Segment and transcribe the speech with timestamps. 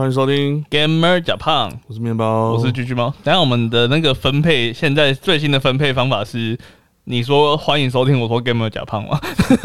[0.00, 3.12] 欢迎收听 Gamer 假胖，我是面包，我是橘橘猫。
[3.22, 6.58] 等下我们的那个分配，现在最新的分配方法是，
[7.04, 9.20] 你说欢迎收听，我说 Gamer 假胖吗？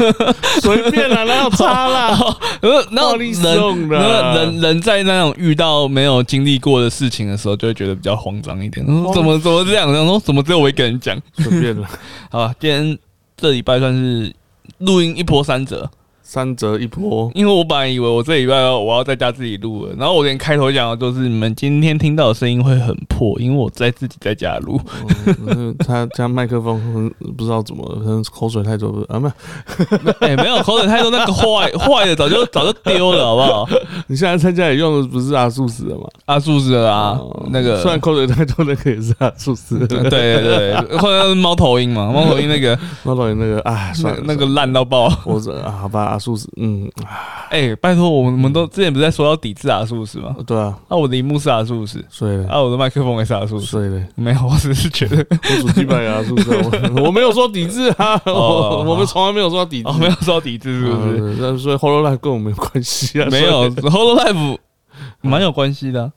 [0.60, 2.36] 随便啦，哪有差啦？
[2.60, 8.84] 呃， 那暴力送的那人人在那种遇到没有经历过的事情的时候，就会觉得比较慌张一点。
[8.86, 9.90] 嗯怎么怎么这样？
[9.90, 11.18] 然后怎么只有我一个人讲？
[11.38, 11.88] 随便啦，
[12.30, 12.98] 好吧，今天
[13.38, 14.30] 这礼拜算是
[14.80, 15.90] 录音一波三折，
[16.26, 17.30] 三折一波。
[17.34, 24.80] 因为我本来以为我这礼拜要我要在家自己录了，然后我连开头讲的就是你们今天听到的声音会很破，因为我在自己在家录。
[25.46, 29.20] 嗯他家麦克风嗯不知道怎么了，可能口水太多了啊！
[29.20, 33.68] 没有， 哎、没有口水太多，那个坏坏的早就早就丢了，好不好？
[34.08, 36.02] 你现在在家里用的不是阿素斯的吗？
[36.24, 39.86] 阿素斯的啊，哦那个虽然口水太多，那个也是阿素斯的。
[39.86, 45.12] 对对对，或者是猫头鹰嘛，猫头鹰那个猫头鹰那个啊，那算了那个烂到爆。
[45.24, 46.90] 我这啊，好吧，阿素斯，嗯，
[47.50, 50.34] 哎、拜托，我们我们都之前不是在说要抵制阿素斯吗？
[50.46, 53.66] 对啊，啊，我的荧幕是阿素斯，睡了，啊，我的麦克风也是阿素斯。
[53.66, 54.02] 睡了。
[54.14, 56.50] 没有，我只是觉得，我主机版阿素斯，
[56.96, 59.88] 我 我没有说抵制啊，哦我我们从来没有说抵制。
[59.88, 61.18] 哦，，没有说要抵制是不是？
[61.20, 64.56] 嗯那所以 Hololive 跟我没有关系啊，没有，Hololive
[65.20, 66.12] 蛮有关系的啊、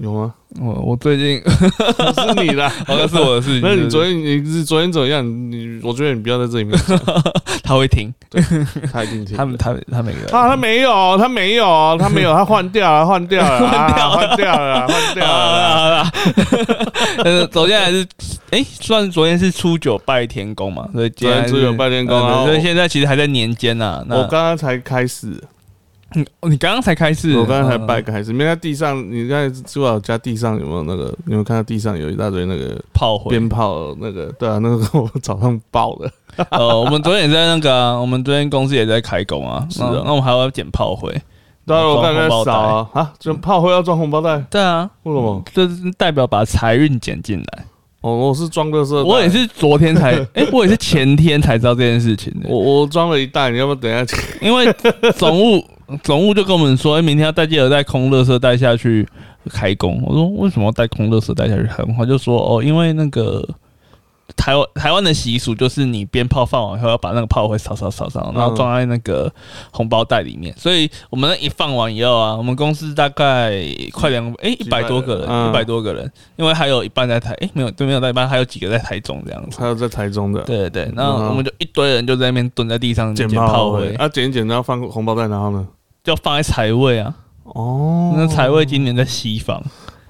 [0.00, 0.34] 有吗？
[0.60, 3.60] 我我最近， 不是你啦，好像是我的事情。
[3.66, 5.22] 那你昨天你是昨天怎么样？
[5.50, 6.98] 你我觉得你不要在这里面讲，
[7.62, 8.12] 他会听，
[8.92, 9.36] 他一定听。
[9.36, 15.96] 他们他他每个人啊，他没有，他没有，他没有，他换掉了，换掉了，啊换掉了，换掉了。
[15.98, 16.12] 啊，
[17.24, 18.06] 呃，昨天还是
[18.50, 24.02] 哎，算昨天是初九拜天公嘛，所以今天初九拜天公呃然后所以现在其实还在年间呐。
[24.06, 25.42] 那我刚刚才开始，
[26.14, 31.04] 嗯哦你刚刚才开始，我刚刚才嗯拜开始，没在地上，你刚才知道家地上有没有那个？
[31.26, 33.30] 你有没有看到地上有一大堆那个炮灰。
[33.30, 33.94] 鞭炮？
[34.00, 36.10] 那个对啊，那个我早上爆的。
[36.50, 41.10] 呃， 我们昨天也在那个啊，我们昨天公司也在开工啊，是啊那那我们还要捡炮灰。
[41.66, 45.42] 对啊，我刚才在装红包袋扫啊，啊，就炮灰要装红包袋，对啊，为什么？
[45.52, 47.64] 这是代表把财运捡进来。
[48.00, 52.48] 哦，我是装的是，我也是昨天才， 哎，我也是前天才知道这件事情的。
[52.48, 54.16] 我我装了一袋，你要不要等一下？
[54.40, 54.72] 因为
[55.16, 55.62] 总务
[56.02, 59.08] 总务就跟我们说，哎、明天要带记得带空垃圾袋下去
[59.50, 60.02] 开工。
[60.04, 61.94] 我说为什么要带空垃圾袋下去开工？
[61.96, 63.42] 他就说哦，因为那个
[64.36, 69.32] 台湾台湾的习俗就是你鞭炮放完以后要把那个炮灰扫扫扫扫，然后装在那个
[69.72, 70.54] 红包袋里面。
[70.58, 73.54] 所以我们那一放完以后啊，我们公司大概
[73.90, 79.58] 快两哎一百多个人，嗯一百多个人，因为还有一半在台，哎、没有对没有在一半，还有几个在台中这样子。
[79.58, 85.66] 还有在台中的对对对，然后我们就一堆人就在那边蹲在地上捡捡炮灰，炮灰啊，捡一捡，然后放红包袋，然后呢？
[86.08, 87.14] 就放在财位啊。
[87.44, 89.62] 哦那财位今年在西方，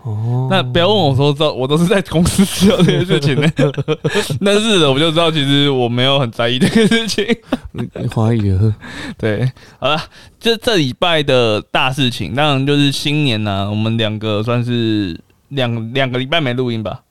[0.03, 3.49] 哦，那不要问我说这，我都是在公司知道这件事情的。
[4.45, 7.25] 但是的，我就知道其实我没有很在意这个事情。
[7.73, 8.75] 你你怀疑了？
[9.19, 10.01] 对，好了，
[10.41, 15.19] 这这礼拜的大事情，当然就是新年呐、我们两个算是
[15.51, 17.03] 两两个礼拜没录音吧，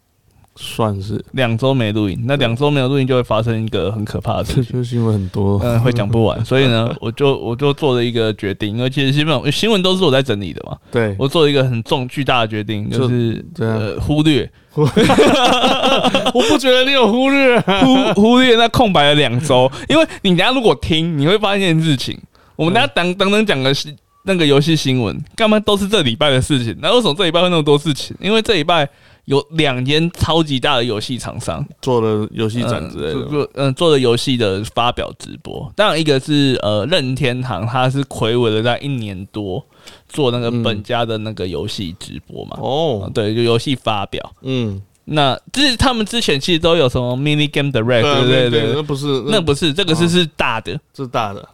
[0.57, 4.65] 算是，两周没录音，那两周没有录音就会发生一个很可怕的事情。
[4.73, 5.59] 就是新闻很多。
[5.63, 17.81] 嗯，会讲不完， 所以呢，我就我就做了一个决定，因为其实基本上新闻都是我在整理的嘛，对，我做了一个很重巨大的决定，就是这样呃忽略 我不觉得你有忽略啊。
[17.81, 22.17] 忽忽略那空白的两周，因为你等一下如果听，你会发现一件事情，
[22.55, 23.95] 我们等一下等等等讲的是
[24.25, 26.77] 那个游戏新闻，干嘛都是这礼拜的事情？
[26.81, 28.15] 那为什么这礼拜会那么多事情？
[28.19, 28.87] 因为这礼拜
[29.27, 31.63] 有两间超级大的游戏厂商。
[31.81, 39.63] 做了游戏展之类的，嗯做嗯做的游戏的发表直播，当然一个是呃任天堂，它是魁违了在一年多
[40.07, 44.33] 做那个嗯本家的那个游戏直播嘛，哦，对，就游戏发表。
[44.41, 51.49] 嗯，那这是他们之前其实都有什么 mini game direct，对啊对对那不是，那不是这个是是大的，这是大的，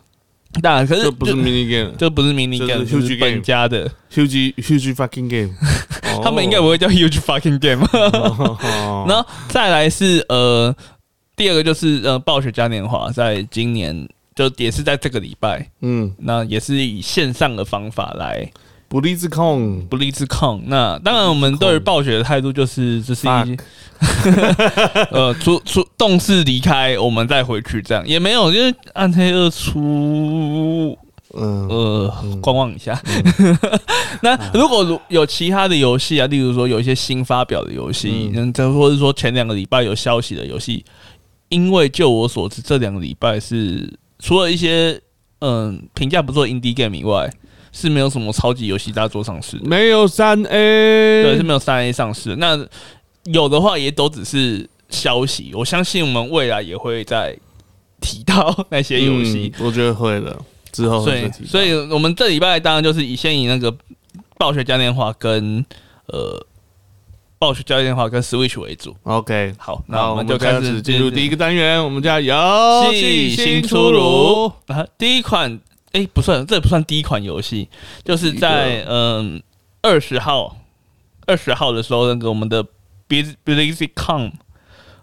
[0.62, 5.54] 大的，可是这不是 mini game，这不是 mini 就是本家的，huge huge fucking game，
[6.24, 7.86] 他们应该不会叫 huge fucking game。
[7.92, 9.06] 哦。
[9.08, 10.76] 然后再来是呃，
[11.36, 18.50] 第二个就是呃，暴雪嘉年华在今年就也是在这个礼拜，嗯，那也是以线上的方法来
[18.88, 20.62] 不利自控，不利自控。
[20.68, 23.58] 那当然，我们对于暴雪的态度就是这是一
[25.12, 30.98] 呃，出出动视离开，我们再回去，这样也没有，因为暗黑二出。
[31.34, 33.02] 嗯，呃，观望一下。
[34.22, 40.86] 那如果如有其他的游戏啊，例如说有一些新发表的游戏，嗯，再或者说前两个礼拜有消息的游戏，
[41.50, 45.00] 因为就我所知，这两个礼拜是除了一些
[45.40, 47.30] 嗯评价不错 indie game 以外，
[47.72, 52.36] 是没有什么超级游戏大作上市，没有三 A，对，是没有三 A 上市。
[52.36, 52.64] 那
[53.26, 57.36] 有的话也都只是消息，我相信我们未来也会再
[58.00, 59.52] 提到那些游戏。
[59.58, 60.40] 嗯我觉得会的，
[60.74, 63.74] 之后所以所以我们这礼拜当然就是以先以那个
[64.38, 65.64] 暴雪嘉年华跟
[66.08, 66.46] 呃
[67.40, 68.96] 暴雪嘉年华跟 Switch 为主。
[69.04, 72.34] OK，好，那我们就就开始进入第一个单元，我们叫游
[72.92, 74.52] 戏新新出炉。
[74.68, 74.86] 啊。
[74.98, 75.60] 第一款，
[75.92, 77.70] 哎、不算，这也不算第一款游戏，
[78.04, 79.42] 就是在嗯
[79.82, 80.58] 二十号
[81.28, 82.64] 二十号的时候，那个我们的
[83.10, 84.32] Blizz BlizzCon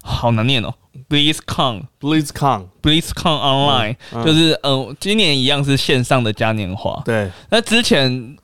[0.02, 0.74] 好难念哦
[1.08, 7.02] ，BlizzCon BlizzCon，BlizzCon Online，、嗯就是嗯，今年一样是线上的嘉年华。
[7.04, 8.36] 对，那之前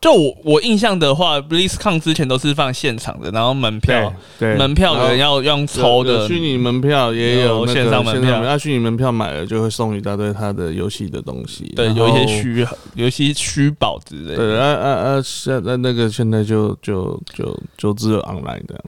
[0.00, 14.36] 就我我印象的话，BlizzCon 之前都是放现场的，然后门票对，门票可能要用抽的虚拟门票，也有线上门票那虚拟门票买了就会送一大堆他的游戏的东西，对，有一些虚有一些虚宝之类的。
[14.36, 15.22] 对，啊啊啊！
[15.24, 18.78] 现在那个现在就就就就只有 online 的，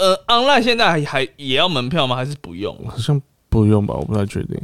[0.00, 2.16] 呃，online 现在还还也要门票吗？
[2.16, 2.76] 还是不用？
[2.88, 3.94] 好像不用吧？
[3.94, 4.56] 我不太确定。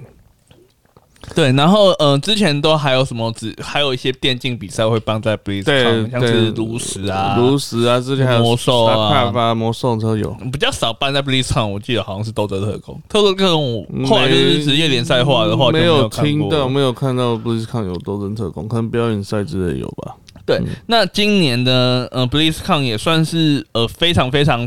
[1.34, 10.30] 对，然后呃，之前都还有什么只还有一些电竞比赛会办在 BlizzCon，对，像是炉石啊，炉石啊，之前还有魔兽啊 StarCraft 啊，魔兽都有。
[10.50, 20.14] 比较少办在 BlizzCon，我记得好像是斗争特工，特工特工我后来就是职业联赛化的话没有听到，没有看到 BlizzCon 有斗争特工，可能表演赛之类有吧。
[20.46, 24.66] 对，那今年的呃 BlizzCon 也算是呃非常非常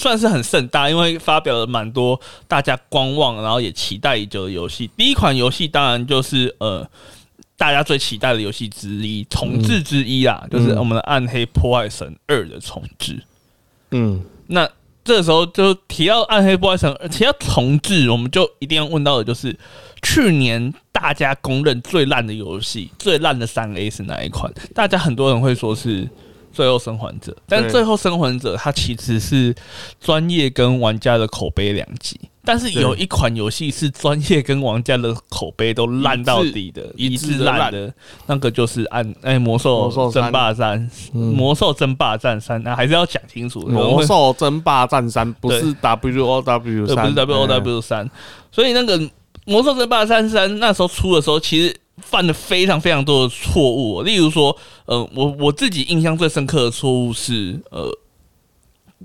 [0.00, 2.18] 算是很盛大，因为发表了蛮多
[2.48, 4.88] 大家观望，然后也期待已久的游戏。
[4.96, 6.88] 第一款游戏当然就是呃
[7.58, 13.22] 大家最期待的游戏之一，重置之一啦，就是我们的《暗黑破坏神二》的重置。
[13.90, 14.66] 嗯，那
[15.04, 19.54] 这个时候就提到《暗黑破坏神》，提到重置，我们就一定要问到的就是
[20.00, 24.50] 去年大家公认最烂的游戏，最烂的三 A 是哪一款？
[24.74, 26.04] 大家很多人会说是
[26.52, 29.54] 《最后生还者》，但《最后生还者》它其实是
[30.00, 32.18] 专业跟玩家的口碑两极。
[32.42, 37.92] 但是有一款游戏是专业跟玩家的口碑都烂到底的，一致烂烂的，
[38.26, 41.20] 那个就是按哎魔兽魔兽争霸战，嗯。
[41.34, 43.60] 魔兽争霸战三，那还是要讲清楚。
[43.60, 48.10] 魔兽争霸战三不是 W O W 三，不，是 W O W 三，
[48.50, 48.98] 所以那个
[49.44, 54.02] 《魔兽争霸战三》那时候出的时候，其实犯了非常非常多的错误。
[54.02, 54.56] 例如说，
[54.86, 57.88] 呃，我我自己印象最深刻的错误是，呃，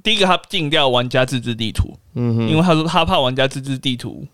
[0.03, 4.25] 第一个他禁掉玩家自制地图，嗯哼，因为他说他怕玩家自制地图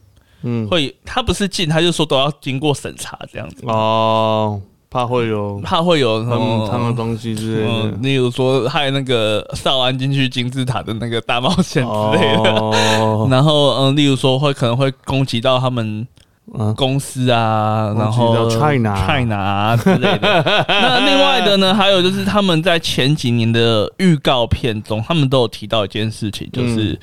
[0.43, 4.59] 嗯会，他不是禁，他就说都要经过审查这样子，哦，
[4.89, 7.97] 怕会有怕会有什他们么他们东西之类嗯，的。
[7.99, 12.51] 例如说害那个少安进去金字塔的那个大冒险之类的。
[12.55, 16.05] 哦， 然后，嗯，例如说会可能会攻击到他们
[16.53, 20.43] 嗯公司啊，然后到 China China 啊之类的。
[20.67, 26.99] 那另外的呢，还有就是他们在前几年的预告片中，他们都有提到一件事情，就是、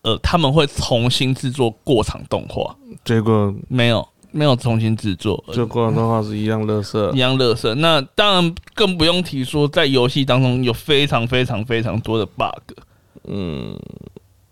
[0.00, 2.74] 呃，他们会重新制作过场动画，
[3.04, 7.18] 结果没有没有重新制作，这过场动画是一样乐色一。
[7.18, 7.74] 样乐色。
[7.74, 12.72] 那当然更不用提说，在游戏当中有非常非常非常多的 bug。
[13.28, 13.78] 嗯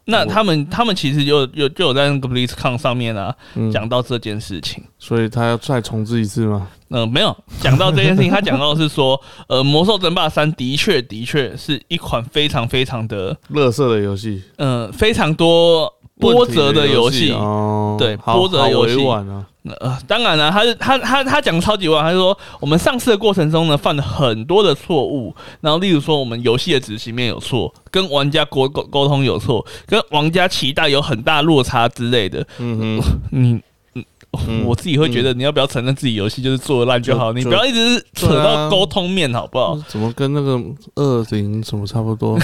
[0.07, 4.83] 那他们他们其实有有就有在那个 BlizzCon 上面啊嗯，讲到这件事情。
[4.99, 6.67] 所以他要再重置一次吗？
[6.89, 17.33] 呃，没有讲到这件事情，他讲到的是说， 呃，《魔兽争霸三》的确的确是一款非常非常的，乐色的游戏，呃，非常多波折的游戏。
[17.33, 18.97] 哦，对波折的游戏。
[19.79, 32.41] 呃，当然了，他是他他他讲超级晚，他说我们上市的过程中呢，犯了很多的错误，然后例如说我们游戏的执行面有错，跟玩家沟沟沟通有错，跟玩家期待有很大落差之类的。
[32.59, 33.61] 嗯嗯， 你
[34.47, 39.77] 嗯 我自己会觉得，你要不要承认自己游戏就是做的烂就好，你不要一直扯到沟通面，好不好？
[39.89, 40.61] 怎么跟那个
[40.95, 42.39] 二零什么差不多？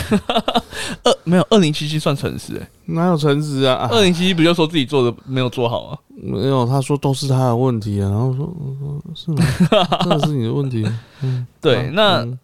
[1.04, 3.88] 二没有二零七七算诚实、欸，哪有诚实啊？
[3.90, 5.98] 二零七七不就说自己做的没有做好吗？
[6.22, 8.08] 没有，他说都是他的问题啊。
[8.10, 9.88] 然后说，我说是吗？
[10.02, 10.86] 真的是你的问题？
[11.22, 12.38] 嗯，对，啊那嗯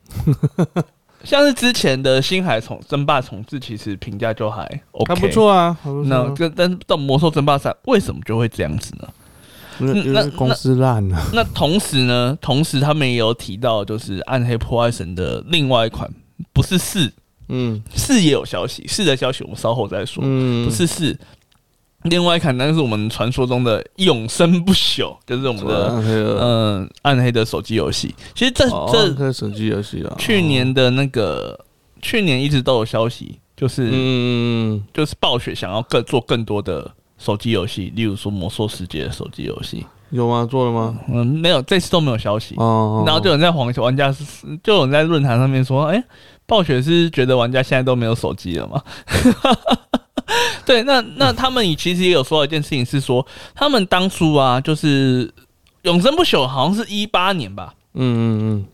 [1.25, 5.29] 像是之前的星海重争霸重置，其实评价就还 OK，还不。
[5.29, 5.77] 错啊。
[6.07, 9.09] 那跟但是到魔兽争霸三，为什么就会这样子呢？
[9.83, 11.21] 那公司烂了。
[11.33, 16.11] 那同时呢，同时他们也有提到，就是《暗黑破坏神》的另外一款，
[16.53, 17.12] 不是四，
[17.49, 20.23] 嗯四也有消息，四的消息我们稍后再说。
[20.27, 21.19] 嗯，不是四，
[22.03, 28.15] 另外一款那是我们传说中的永生不朽，就是我们的暗黑嗯暗黑的手机游戏。
[28.35, 31.59] 其实这哦这手机游戏啊，去年的那个
[32.01, 36.91] 去年一直都有消息，就是、嗯就是暴雪想要更做更多的
[37.23, 39.87] 手机游戏，例如说魔兽世界的手机游戏。
[40.11, 40.47] 有吗？
[40.50, 40.99] 做了吗？
[41.09, 42.55] 嗯，没有，这次都没有消息。
[42.59, 44.25] 哦，然后就有人在黄玩家是，
[44.62, 46.05] 就有人在论坛上面说，哎、
[46.45, 48.83] 暴雪是觉得玩家现在都没有手机了吗？
[50.67, 55.33] 对，那那他们也其实也有说到一件事情，是说他们当初啊，就是
[55.83, 58.67] 永生不朽好像是一八年吧，嗯嗯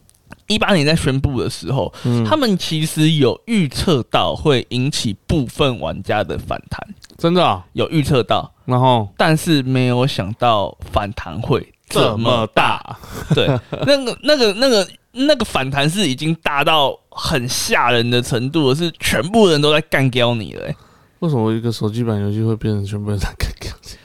[0.49, 6.81] 一八年在宣布的时候，嗯，他们其实有预测到会引起部分玩家的反弹，
[7.19, 12.97] 真的啊，有预测到，然后但是没有想到反弹会这么大。
[13.35, 13.47] 对，
[13.85, 20.77] 那个、那个、那个、那个反弹是已经大到很吓人的程度了，是全部人都在干掉你了、欸。
[21.19, 23.97] 为什么一个手机版游戏会变成全部人在看这样子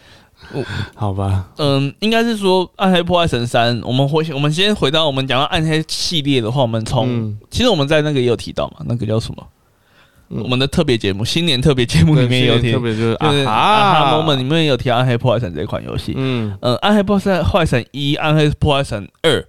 [0.52, 0.64] 我？
[1.00, 9.48] 好吧，嗯，应该是说《暗黑破坏神三》，我们回我们先回到我们讲到暗黑系列的话，我们从、嗯其实我们在那个也有提到嘛，那个叫什么？
[10.34, 10.42] 嗯。
[10.44, 13.54] 我们的特别节目，新年特别节目里面有提，特别就是就是啊。
[13.54, 16.14] 啊哈哈 moment 里面也有提到《暗黑破坏神》这款游戏。
[16.16, 16.58] 嗯。
[16.62, 19.40] 呃，《暗黑破坏神一》《暗黑破坏神二》，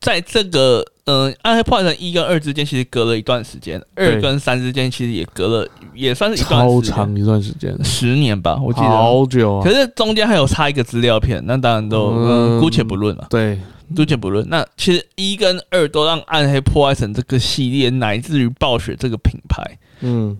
[0.00, 8.86] 在这个嗯《暗黑破坏神一》跟二之间，其实隔了一段时间，二跟三之间其实也隔了，也算是一段超长一段时间，十年吧，我记得。
[8.88, 9.64] 好久啊。
[9.64, 13.58] 可，是中间还有插一个资料片，那当然都姑且不论了，对，
[13.94, 14.48] 姑且不论。
[14.48, 20.38] 那其实一跟二都让《暗黑破坏神》这个系列，乃至于暴雪这个品牌，嗯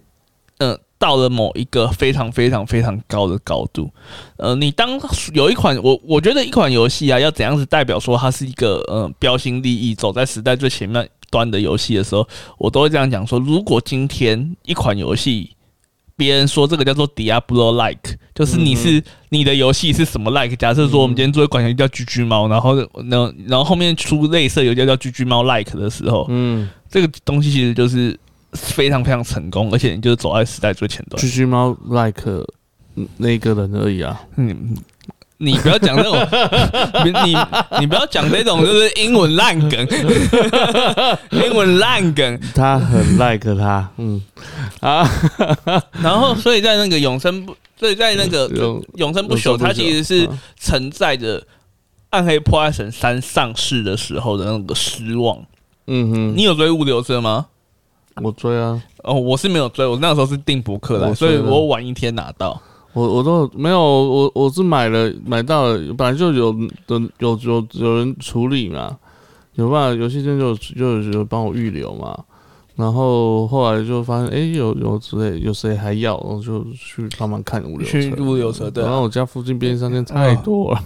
[0.59, 3.91] 呃，到了某一个非常非常非常高的高度。
[4.37, 5.01] 呃，你当
[5.33, 12.29] 有一款我我觉得一款游戏啊，要怎样子代表说它是一个呃标新立异、走在时代最前面端的游戏的时候，
[12.59, 15.57] 我都会这样讲说：如果今天一款游戏。
[16.17, 20.55] 别人说这个叫做 Diablo like，就是你是、你的游戏是什么 like？
[20.57, 28.19] 假设说我们今天做一款游戏叫居居猫，然后然后然后后面出类似游戏叫居居猫 like 的时候，嗯，这个东西其实就是
[28.53, 31.21] 非常非常成功，而且你就是走在时代最前端。
[31.21, 32.23] 居居猫 like
[32.95, 34.77] 嗯那个人而已啊，嗯，
[35.45, 36.17] 你不要讲那种，
[37.05, 37.37] 你你
[37.81, 39.89] 你不要讲那种就是英文烂梗，
[41.33, 42.41] 英文烂梗。
[42.55, 44.23] 他很 like 他，嗯
[44.81, 45.05] 啊，
[46.01, 50.29] 然后，所以在那个永生不，所以在那个永永生不朽，它其实是
[50.61, 51.41] 承载着
[52.11, 55.37] 《暗黑破坏神三》上市的时候的那个失望。
[55.89, 57.47] 嗯哼，你有追物流车吗？
[58.23, 62.63] 我追啊，哦，我是没有追，我那时候是订博客来，我追了所以我晚一天拿到。
[62.95, 66.53] 我我都没有，我我是买了买到了，本来就有
[66.87, 68.99] 的有有有人处理嘛，
[69.55, 72.19] 有办法，游戏店就有就有有帮我预留嘛，
[72.75, 78.01] 然后后来就发现，哎、有有之类，有谁还要，然后就去帮忙看物流车。
[78.01, 80.83] 去物流车，对啊、然后我家附近便利商店太多了，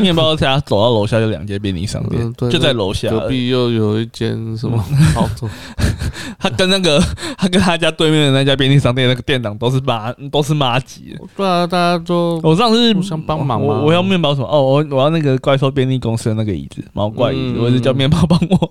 [0.00, 3.10] 面包家走到楼下就两间便利商店就在楼下。
[3.10, 4.78] 隔壁又有一间什么
[5.14, 5.48] 好多，
[6.38, 6.98] 他跟那个
[7.36, 11.16] 他跟他家对面的那家便利商店那个店长都是妈都是妈级。
[11.36, 14.48] 对啊，大家都我上次互相帮忙嘛我我要面包什么？
[14.50, 18.70] 哦，我我要那个怪兽便利公司的那个椅子，毛怪椅子，嗯我是叫面包帮我。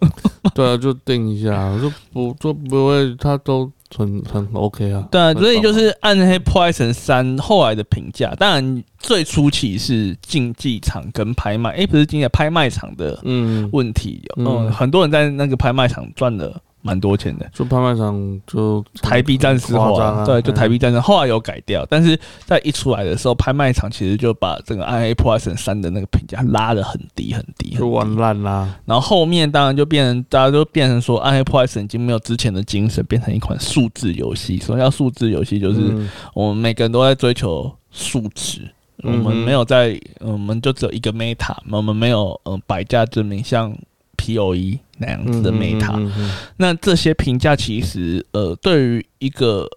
[0.53, 5.07] 对啊，就定一下，就不就不会，他都很很 OK 啊。
[5.11, 14.71] 对啊，所以就爽是《暗黑破坏神三》后来的评价，当然最初期是竞技场跟拍卖，诶，不是竞技拍卖场的嗯，问题，嗯，嗯。
[14.71, 17.49] 很多人在那个拍卖场赚了蛮多钱的。
[17.51, 28.75] 就拍卖场就台币战士化，啊对，就嗯台币战士，后来有改掉，但是在一出来的时候，拍卖场其实就把整个《暗黑破坏神三》的那个评价拉得很低很低，就玩烂啦。
[28.85, 34.57] 然后后面当然就变成大家都变成说，《暗黑破坏神》已经没有之前的精神，变成一款数字游戏。
[34.57, 35.59] 什么叫数字游戏？
[35.59, 38.61] 就是嗯我们每个人都在追求数值，
[39.03, 43.75] 我们没有在，呃我们就只有一个 meta，我们没有呃百家争鸣像
[44.17, 45.93] POE 那样子的 meta。
[45.95, 49.67] 嗯嗯那这些评价其实呃，对于一个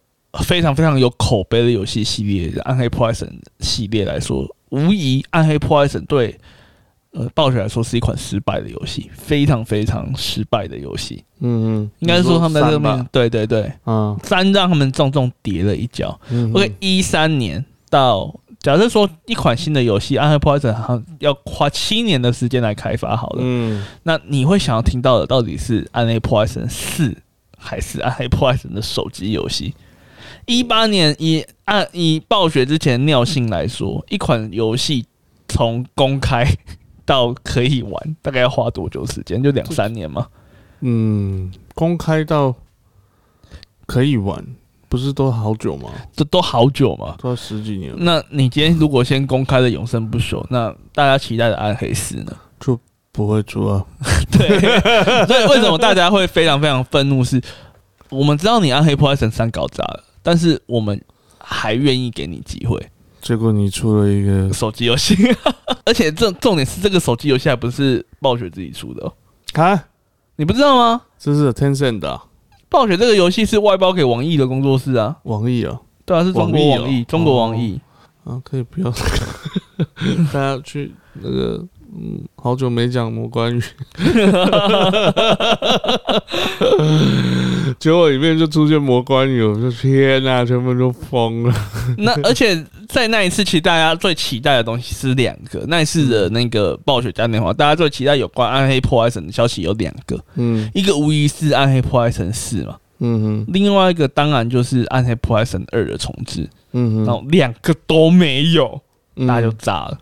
[0.45, 3.27] 非常非常有口碑的游戏系列《暗黑破坏神》
[3.65, 6.39] 系列来说，无疑《暗黑破坏神》对
[7.13, 11.25] 呃暴雪来说是一款失败的游戏，非常非常失败的游戏。
[11.41, 16.21] 嗯嗯，应该说他们在这边边，对对对，嗯，三让他们重重跌了一跤。
[16.31, 27.09] 嗯 OK，一三年到假设说一款新的游戏《暗黑破坏神》好像要花七年的时间来开发好了，嗯那你会想要听到的到底是《暗黑破坏神四》
[27.57, 29.75] 还是《暗黑破坏神》的手机游戏？
[30.47, 35.05] 一八年以按以暴雪之前尿性来说，一款游戏
[35.49, 36.45] 从公开
[37.05, 39.43] 到可以玩，大概要花多久时间？
[39.43, 40.27] 就两三年吗？
[40.81, 42.55] 嗯，公开到
[43.87, 44.45] 可以玩，
[44.89, 45.91] 不是都好久吗？
[46.15, 47.15] 这都好久嘛。
[47.19, 52.33] 都要十几年了，那你今天如果先公开的永生不朽，那大家期待的暗黑四呢？
[52.59, 52.79] 就
[53.13, 53.85] 不会出啊。
[54.33, 54.59] 对，
[55.27, 57.41] 所以为什么大家会非常非常愤怒是？
[58.11, 60.99] 我们知道你暗黑破坏神三搞砸了，但是我们
[61.39, 62.81] 还愿意给你机会。
[63.21, 65.15] 结果你出了一个手机游戏，
[65.85, 69.13] 而且重重点是这个手机游戏还不是暴雪自己出的、哦，
[69.63, 69.85] 啊，
[70.37, 71.03] 你不知道吗？
[71.19, 72.23] 这是 Tencent 的啊
[72.69, 77.81] 暴雪这个游戏是外包给网易的工作室啊，网易啊，对啊，是中国网易，网易哦中国网易。
[78.25, 78.91] 啊，可以不要，
[80.33, 81.65] 大家去那个
[82.37, 83.61] 好久没讲魔关羽，
[87.79, 91.55] 结果里面就出现魔关羽，我说天哪、全部都疯了。
[91.97, 95.65] 那而且在那一次，其实大家最期待的东西是两个。
[95.69, 108.81] 那一次的那个暴雪嘉年华，大家最期待有关暗黑破坏神的消息有两个，嗯一个无疑是暗黑破坏神四嘛，嗯哼另外一个当然就是暗黑破坏神二的重置，嗯哼，然后两个都没有，
[109.17, 109.99] 嗯大家就炸了。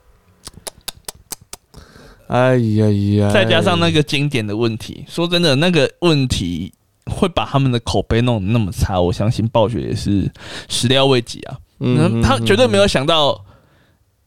[2.28, 6.72] 哎呀呀，再加上那个经典的问题，说真的，那个问题
[7.06, 10.30] 会把他们的口碑弄得那么差，我相信暴雪也是
[10.68, 11.56] 始料未及啊。
[11.78, 13.44] 嗯，他绝对没有想到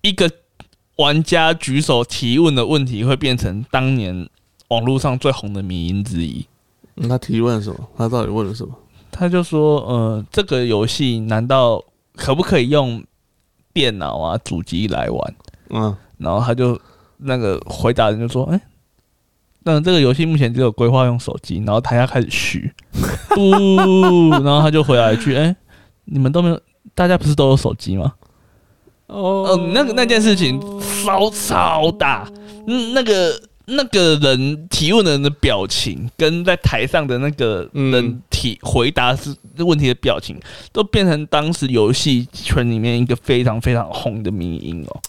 [0.01, 0.29] 一个
[0.97, 4.29] 玩家举手提问的问题会变成当年
[4.69, 6.45] 网络上最红的迷因之一。
[6.95, 7.87] 嗯他提问什么？
[7.97, 8.73] 他到底问了什么？
[9.11, 11.83] 他就说：“呃，这个游戏难道
[12.15, 13.03] 可不可以用
[13.73, 15.35] 电脑啊、主机来玩？”
[15.71, 16.79] 嗯然后他就
[17.19, 18.61] 那个回答人就说：“哎、
[19.63, 22.71] 那这个游戏目前只有规划用手机。”然后台下开始嘘，
[23.29, 25.55] 不，然后他就回来一句：“哎、
[26.05, 26.59] 你们都没有，
[26.95, 28.13] 大家不是都有手机吗？”
[29.07, 30.61] 哦嗯，那个那件事情
[31.03, 32.31] 超超大，
[32.67, 40.39] 嗯，那个那个人提问的人的表情，跟在台上的那个人嗯提回答是问题的表情，
[40.71, 45.01] 都变成当时游戏圈里面一个非常非常红的迷音哦。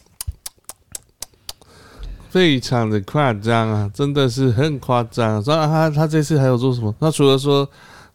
[2.31, 5.43] 非常的夸张啊，真的是很夸张。
[5.43, 6.95] 所以他他这次还有做什么？
[7.01, 7.69] 那除了说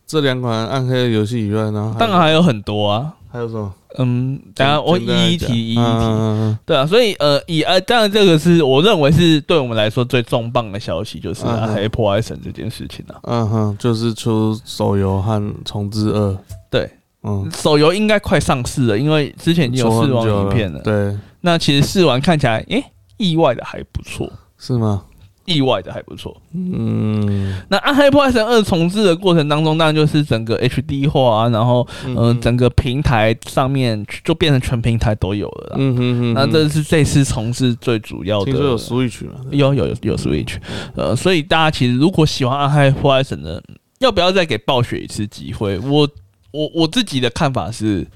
[0.07, 3.73] 这两款暗黑的游戏以外，呢当然还有很多啊，还有什么？
[3.97, 5.81] 嗯，等下我一一提一一提。
[5.81, 13.15] 嗯对啊，所以呃，以呃，当然这个是我认为是对我们来说最重磅的消息，就是黑破坏神这件事情啊。
[13.23, 16.37] 嗯哼，就是出手游和重置二。
[16.69, 16.89] 对，
[17.23, 20.79] 嗯，手游应该快上市了，因为之前已经有试玩影片了。
[20.81, 22.83] 对，那其实试玩看起来，诶、
[23.17, 25.03] 意外的还不错，是吗？
[25.45, 26.35] 意外的还不错。
[26.53, 35.75] 嗯那《暗黑破坏神二》重置的过程当中，当然就是整个 HD 化啊，然后嗯、呃整个平台上面就变成全平台都有了啦。
[35.77, 38.45] 嗯哼哼，那这是这次重置最主要的。
[38.45, 39.33] 听说有 Switch 嘛？
[39.51, 40.55] 有有有有 Switch，
[40.95, 43.63] 呃，所以大家其实如果喜欢《暗黑破坏神》的，
[43.99, 45.77] 要不要再给暴雪一次机会？
[45.77, 46.09] 我
[46.49, 48.07] 我我自己的看法是，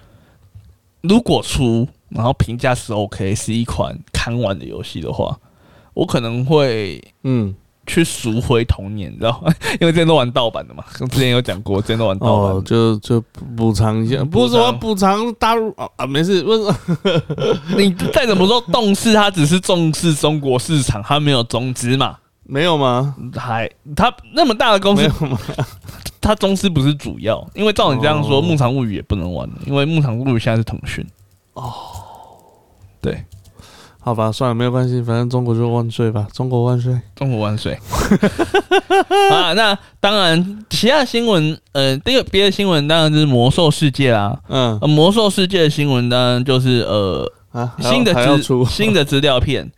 [1.01, 3.95] 如果出然后评价是 OK，是一款
[4.29, 5.35] 看完的游戏的话，
[5.93, 7.53] 我可能会嗯，
[7.87, 9.51] 去赎回童年，你知道吗？
[9.81, 13.19] 因为之前都玩盗版的嘛，之前有讲过，之前都玩盗版哦，就就
[13.57, 16.75] 补偿一下，不是什么补偿大陆啊啊，没事，为什么？
[17.77, 22.17] 你再怎么说动视，它只是重视中国市场，它没有中资嘛。
[22.51, 23.15] 没有吗？
[23.35, 25.39] 还他那么大的公司，没有吗？
[26.19, 31.05] 它中资不是主要，因为照你这样说，哦牧场物语》也不能玩了，因为《牧场物语》现在是腾讯。
[31.53, 31.71] 哦，
[32.99, 33.23] 对，
[34.01, 36.99] 好吧，算了，没有关系，反正中国就万岁吧，中国万岁。
[37.15, 37.73] 中国万岁！
[39.29, 44.39] 啊，那当然，其他新闻，呃，第二别的新闻当然就是魔兽世界啦。
[44.47, 49.69] 嗯呃，魔兽世界的新闻当然就是呃啊，新的资新的资料片，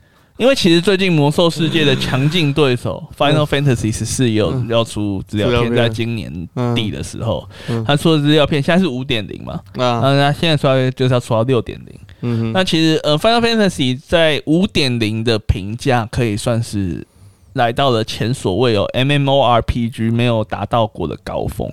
[0.42, 4.68] 因为其实最近魔兽世界的强劲对手 Final Fantasy 十四也有嗯。
[4.70, 7.86] 要出资料片，在今年嗯底的时候，嗯。
[7.86, 11.96] 他出的资料片现在是五点零嘛，啊，嗯，那现在出来就是要出到六点零。
[12.22, 17.06] 嗯哼，那其实呃，Final Fantasy 在五点零的评价可以算是
[17.54, 21.72] 来到了前所未有 MMORPG 没有达到过的高峰。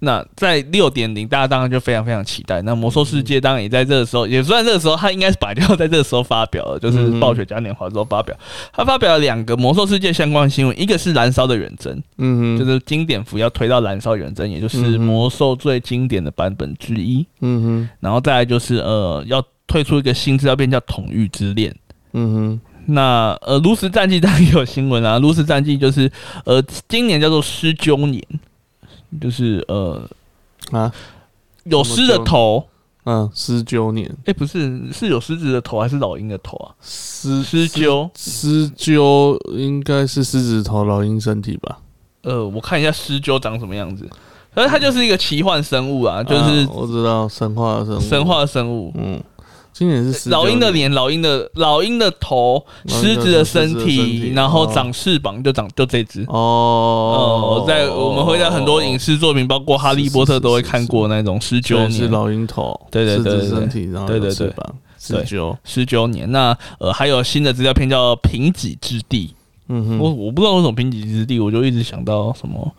[0.00, 2.60] 那在六点零，大家当然就非常非常期待。
[2.62, 8.34] 那魔兽世界当然也在这个时候，也算这个时候，它应该是本来就要在这个时候发表了，就是嗯暴雪嘉年华之后发表。
[8.72, 17.26] 它发表了两个魔兽世界相关新闻，一个是燃烧的远征，嗯哼，就是经典服要推到燃烧远征，也就是魔兽最经典的版本之一。
[17.40, 21.70] 嗯哼，然后再来就是呃，要推出一个新资料片叫《统御之恋》。
[22.14, 25.18] 嗯哼，那呃，炉石战记当然也有新闻啊。
[25.18, 26.10] 炉石战记就是
[26.44, 28.20] 呃，今年叫做狮鸠年，
[29.20, 30.06] 就是呃
[30.72, 30.92] 啊，
[31.64, 32.66] 有狮的头，
[33.04, 36.74] 嗯，狮鹫年，哎、不是是有狮子的头还是老鹰的头啊？
[36.82, 41.78] 狮狮鸠，狮鸠应该是狮子头老鹰身体吧？
[42.22, 44.06] 呃，我看一下狮鸠长什么样子。
[44.54, 48.92] 可是它就是一个奇幻生物啊，就是啊我知道神话的生物，神，话生物。
[48.96, 49.22] 嗯，
[49.72, 56.22] 今年是19老鹰的，脸，老鹰的老鹰的头，狮子的身体，然后哦长翅膀就长就这只。
[56.28, 64.74] 哦哦，在我们会在很多影视作品，包括《哈利波特》都会看过那种十九年、是老鹰头，对对对狮子对身体，然后对对翅膀，
[65.08, 66.30] 对狮鸠，狮鸠年。
[66.30, 69.28] 那呃，还有新的资料片叫《贫瘠之地》，
[69.68, 72.70] 嗯哼，我我不知道为什么《贫瘠之地》，我就一直想到什么。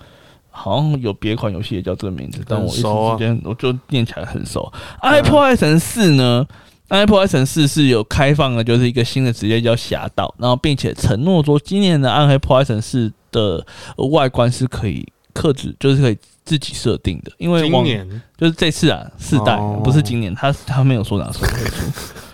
[0.53, 4.69] 好像有别款游戏也叫这个名字，但我一时之间我就念起来很熟。
[4.99, 6.45] 《暗黑破坏神四》呢，
[6.91, 13.65] 暗黑破坏神四是有开放的，就是一个新的职业叫侠盗，然后并且承诺说，今年的暗黑破坏神四的
[14.11, 18.05] 外观是可以克制，就是可以自己设定的，因为今年
[18.37, 21.47] 就是这次啊，四代、哦不是今年，他他没有说哪时候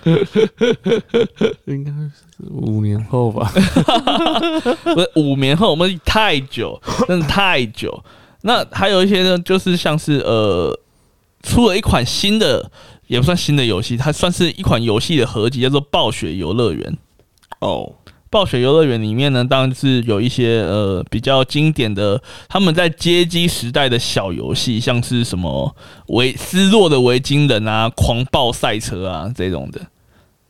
[1.66, 2.10] 应该是
[2.50, 3.52] 五年后吧。
[4.84, 8.04] 不是五年后，我们太久，真的太久。
[8.42, 10.76] 那还有一些呢，就是像是呃，
[11.44, 12.72] 出了一款新的，
[13.08, 16.84] 也不算新的游戏，它算是一款游戏的合集，叫做《暴雪游乐园》。
[17.60, 17.96] 哦，
[18.30, 25.76] 暴雪游乐园里面呢，当然是有一些呃比较经典的，他们在街机时代的小游戏，像是什么
[26.08, 29.82] 维失落的维京人啊、狂暴赛车啊这种的。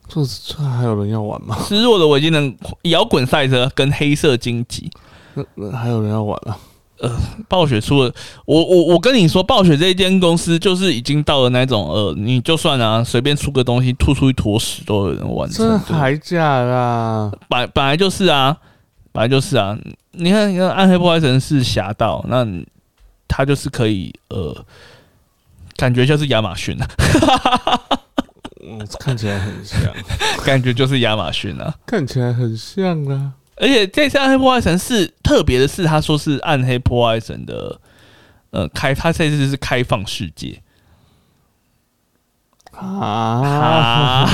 [0.08, 1.56] 这这还有人要玩吗？
[1.66, 4.90] 失落的维京人、摇滚赛车跟黑色荆棘。
[5.34, 6.58] 那那还有人要玩啊？
[7.48, 8.12] 暴雪出了，
[8.44, 15.48] 我我我跟你说，暴雪这一间公司就是已经到了那种呃，你就算啊随便出个东西，吐出一坨屎都有人玩。
[15.50, 17.30] 这还假啦？
[17.48, 18.56] 本本来就是啊，
[19.12, 19.78] 本来就是啊。
[20.12, 22.44] 你看，你看《暗黑破坏神》是侠盗，那
[23.28, 24.64] 他就是可以呃，
[25.76, 26.88] 感觉就是亚马逊啊，
[28.66, 29.80] 嗯，看起来很像，
[30.44, 31.72] 感觉就是亚马逊啊。
[31.86, 33.34] 看起来很像啊。
[33.60, 37.80] 而且这次《暗黑破坏神》是特别的是，他说是《暗黑破坏神》的
[38.50, 40.62] 呃开，他这次是开放世界。
[42.80, 44.28] 啊！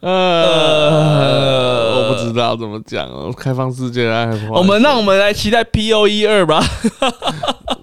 [0.00, 0.12] 呃，
[1.96, 3.32] 我不知道怎么讲哦。
[3.36, 6.64] 开放世界的爱好，我们让我们来期待 P O E 二吧。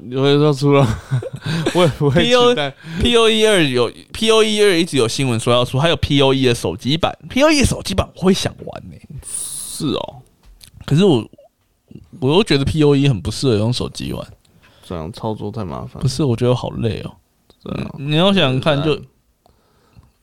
[0.10, 0.88] 有人说出了，
[1.76, 2.74] 我也不会期待。
[3.02, 7.16] P O E 二有 P O E 二一直有新闻说要出，还有 P O E 的手机版。
[7.30, 10.16] P O E 手机版我会想玩呢、是哦，
[10.86, 11.24] 可是我
[12.20, 14.26] 我又觉得 P O E 很不适合用手机玩。
[14.90, 16.08] 这样操作太麻烦不。
[16.08, 17.12] 是，我觉得好累哦。
[18.00, 19.04] 你要想想看，就对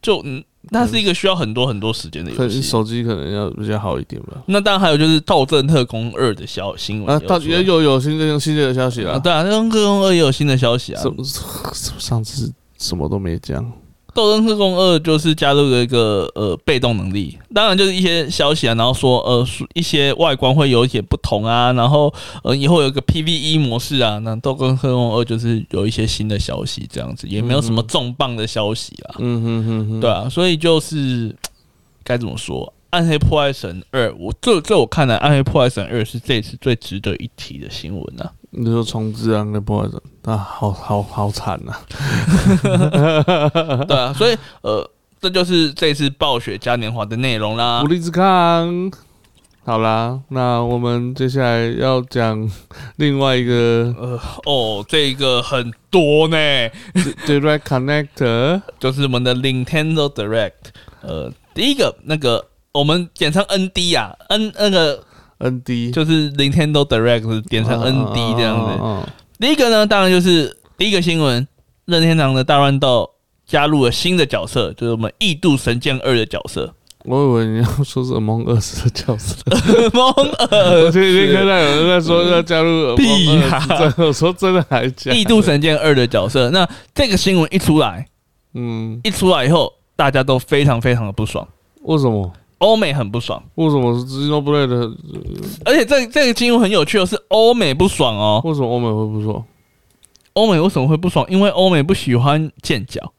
[0.03, 2.61] 就嗯，它是一个需要很多很多时间的游戏。
[2.61, 4.43] 手机可能要比较好一点吧。
[4.47, 9.21] 那当然还有就是《盗证特工二》的消新闻啊，到也有有新的新的消息啊，了。
[9.21, 11.03] 对啊，《盗证特工二》也有新的消息啊。
[11.73, 13.65] 上次什么都没讲。
[14.17, 31.37] 《斗争特工二》就是加入了一个呃被动能力，当然就是一些消息啊，然后说呃说一些外观会有一些不同啊，然后呃以后有个 PVE 模式啊，那《斗争特工二》就是有一些新的消息，这样子也没有什么重磅的消息啊，嗯哼哼哼，对啊，所以就是
[32.03, 38.33] 该怎么说，《暗黑破坏神二》，我这这我看来，《暗黑破坏神二》是这次最值得一提的新闻啊。
[38.57, 41.73] 你说重置啊，那破坏者啊，好好好惨呐、
[43.87, 44.89] 对啊，所以呃，
[45.21, 47.87] 这就是这次暴雪嘉年华的内容啦无。
[47.87, 48.91] 力之康。
[49.65, 52.49] 好啦，那我们接下来要讲
[52.97, 56.37] 另外一个呃，哦，这个很多呢，
[57.27, 60.53] Direct Connector，就是我们的 Nintendo Direct。
[61.03, 65.03] 呃，第一个那个我们简称 ND 啊，N 那个
[65.39, 68.79] ND 就是 Nintendo Direct 点成 ND 这样子。
[68.83, 69.07] 嗯
[69.39, 71.47] 第一个呢，当然就是第一个新闻，
[71.85, 73.11] 任天堂的大乱斗
[73.47, 76.73] 加入了新的角色，就是我们《异度神剑二》的角色
[77.05, 79.37] 我以为你要说是 Among Us 的角色，
[79.93, 80.91] 蒙我尔。
[80.91, 85.13] 前几天看到有人在说要加入屁 Among 呀 Us，真的我说真的还假？
[85.13, 88.09] 异度神剑二的角色，那这个新闻一出来，
[88.55, 91.47] 嗯，一出来以后，大家都非常非常的不爽，
[91.83, 92.33] 为什么？
[92.59, 94.91] 欧美很不爽，为什么是 Xenoblade 的？
[95.65, 98.41] 而且这这个新闻很有趣的是，欧美不爽哦。
[98.45, 99.45] 为什么欧美会不爽？
[100.33, 101.27] 欧美为什么会不爽？
[101.29, 103.13] 因为欧美不喜欢剑角，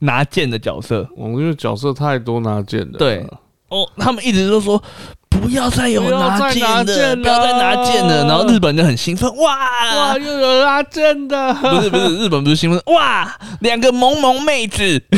[0.00, 1.08] 拿剑的角色。
[1.16, 2.98] 我们，因为角色太多拿剑的。
[2.98, 3.26] 对
[3.68, 4.82] 哦，他们一直都说
[5.28, 8.26] 不要再有拿剑了不要再拿剑了。
[8.26, 9.56] 然后日本就很兴奋，哇
[9.96, 10.18] 哇，！
[10.18, 11.54] 又有拿剑的。
[11.54, 15.02] 不是不是，日本不是兴奋，哇，两个萌萌妹子。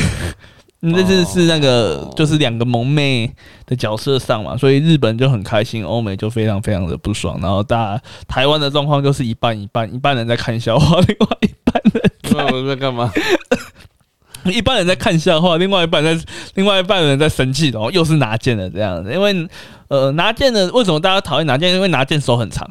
[0.84, 3.30] 嗯这次是那个哦就是两个萌妹
[3.66, 7.38] 的角色上嘛，所以日本就很开心，欧美就非常非常的不爽。
[7.40, 13.12] 然后大家台湾的状况就是一半一半，一半人在看笑话，另外一半人那我们在干嘛？
[14.46, 16.18] 一半人在看笑话，另外一半在
[16.54, 19.12] 另外一半人在生气，然后又是拿剑的这样子。
[19.12, 19.48] 因为
[19.86, 21.72] 呃拿剑的为什么大家讨厌拿剑？
[21.72, 22.68] 因为拿剑手很长，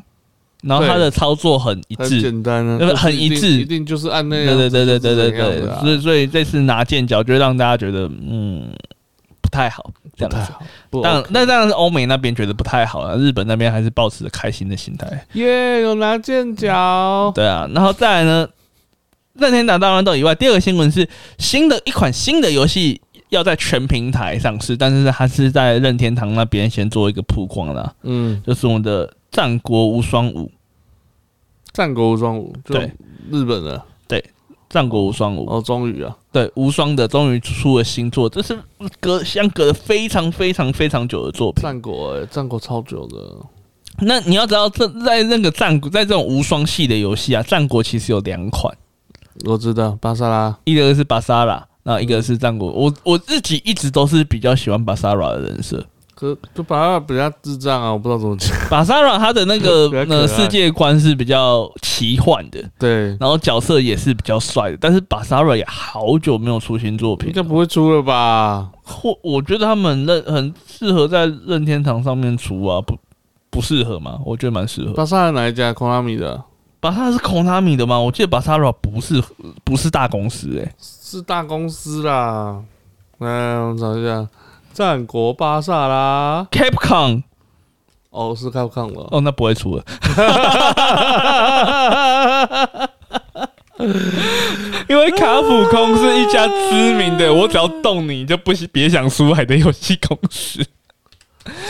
[0.61, 2.21] 然后他的操作很一致很致。
[2.21, 8.71] 简单啊，就是很一致一定就是按那对样子对对对对对对所以所以这次拿剑角就让大家觉得嗯
[9.41, 10.53] 不太好这样子。
[10.89, 11.23] 不太好。
[11.23, 15.25] 但那当然是欧美那边觉得不太好啊，日本那边还是保持着开心的心态。
[15.33, 17.31] 耶，有拿剑角。
[17.33, 18.47] 对啊，然后再来呢，
[19.33, 30.45] 任天堂大乱斗以外，第二个新闻是新的一款新的游戏要在全平台上市，但是它是在任天堂那边先做一个曝光啦，嗯，就是我们的《战国无双五》。
[31.71, 32.91] 战国无双五，对
[33.31, 33.85] 日本的。
[34.69, 38.57] 战国无双五，哦，终于啊，对，无双的终于出了新作，这是
[39.01, 41.61] 隔相隔了非常非常非常久的作品。
[41.61, 43.35] 战国哎，战国超久的，
[43.99, 48.73] 那你要知道，这在那个战国，在这种无双系的游戏啊，战国其实有两款，
[49.43, 52.71] 我知道巴萨拉，一个是巴萨拉，那一个是战国。
[52.71, 55.85] 我我自己一直都是比较喜欢巴萨拉的人设。
[56.21, 58.55] 可就巴萨拉比较智障啊，我不知道怎么讲。
[58.69, 68.69] 巴萨拉他的那个 呃世界观是比较奇幻的，对，然后角色也是比较帅的，但是巴萨拉也好久没有出新作品应该，不会出了吧？
[68.83, 72.95] 或我觉得他们任很适合在任天堂上面出啊，不
[73.49, 74.19] 不适合吗？
[74.23, 74.93] 我觉得蛮适合。
[74.93, 75.73] 巴萨拉哪一家？
[75.73, 76.39] 孔拉米的，
[76.79, 77.99] 巴萨是 Konami 的吗？
[77.99, 79.21] 我记得巴萨拉不是
[79.63, 82.61] 不是大公司诶、是大公司啦。
[83.19, 84.27] 来，我找一下，
[84.73, 87.23] 战国巴萨啦，Capcom
[88.09, 89.07] 哦，是 Capcom 了。
[89.11, 89.83] 哦，那不会出了，
[94.89, 100.63] 因为卡普空是一家知名的，我只要动你就不别想出海的游戏公司。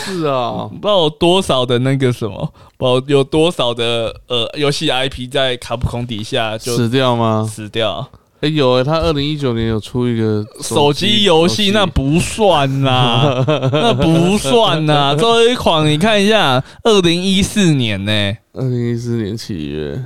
[0.04, 7.48] 是啊，不知道有多少的那个什么，不知道有多少的呃游戏 IP 在卡普空底下就死掉吗？
[7.50, 8.06] 死掉。
[8.41, 15.15] 哎、有哎、他二零一九年有出一个手机游戏那不算啦，那不算啦。
[15.15, 18.12] 最后一款你看一下，二零一四年呢、
[18.54, 20.04] 二零一四年七月，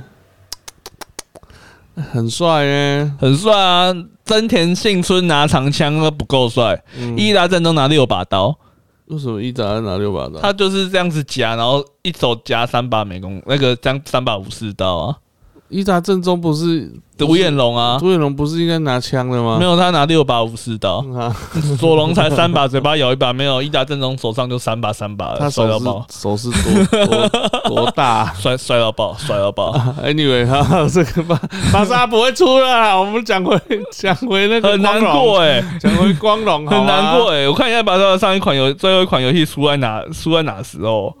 [2.12, 3.94] 很帅耶、很帅啊！
[4.26, 8.58] 真田幸村拿长枪都不够帅，嗯，伊达战争拿六把刀，
[9.06, 10.40] 为什么一打拿六把刀？
[10.40, 15.16] 他就是这样子夹，然后一手夹三把美工，那个将三把武士刀啊，
[15.68, 19.56] 伊达正宗不是独眼龙啊，独眼龙不是应该拿枪的吗？
[19.58, 21.34] 没有他拿六把武士刀， 啊，
[21.78, 27.28] 索隆才三把，嘴巴咬一把，没有伊达正宗手上就三把三把，他手帅到爆，手是多多
[27.68, 29.72] 多大 摔摔到爆，摔到爆
[30.04, 31.40] ，？Anyway，哈，这个巴
[31.72, 33.58] 巴萨不会出了啦，我们讲回
[33.90, 37.38] 讲回那个很难过哎、讲回光荣，很难过哎。
[37.42, 41.12] 哎、我看一下巴萨上一款游最后一款游戏输在哪输在哪时候？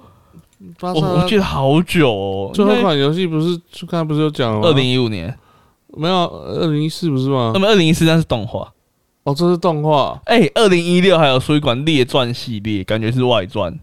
[0.58, 4.68] 我巴萨我记得好久哦，最后一款游戏不是就刚才不是有讲了吗？
[4.68, 5.36] 二零一五年，
[5.96, 7.60] 没有二零一四不是吗那？
[7.60, 8.72] 么二零一四那是动画。
[9.24, 13.76] 哦，这是动画哎，二零一六还有出一款列传系列，感觉是外传，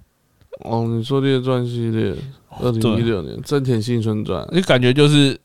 [0.60, 0.86] 哦。
[0.88, 2.16] 你说列传系列，
[2.62, 5.38] 二零一六年《真田幸村传》就感觉就是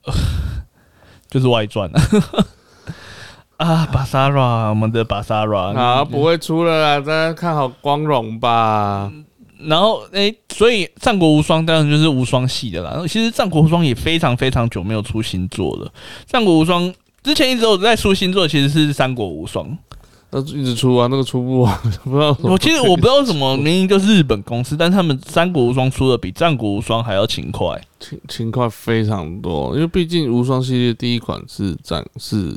[1.29, 1.91] 就是外传
[3.57, 3.87] 啊。
[3.93, 9.12] 巴萨拉，我们的巴萨拉啊，不会出了啦，大家看好光荣吧。
[9.61, 12.90] 然后诶、所以战国无双当然就是无双系的啦。
[12.90, 15.92] 然后其实战国无双也非常非常久没有出新作了。
[16.27, 16.92] 战国无双
[17.23, 19.77] 之前一直有在出新作，其实是三国无双。
[20.31, 22.37] 那一直出啊，那个出不完， 不知道。
[22.42, 27.81] 我其实我不知道为什么，明明就是日本公司，但他们三国无双出的比战国无双还要勤快。
[27.99, 32.55] 勤勤快非常多，因为毕竟无双系列第一款是战是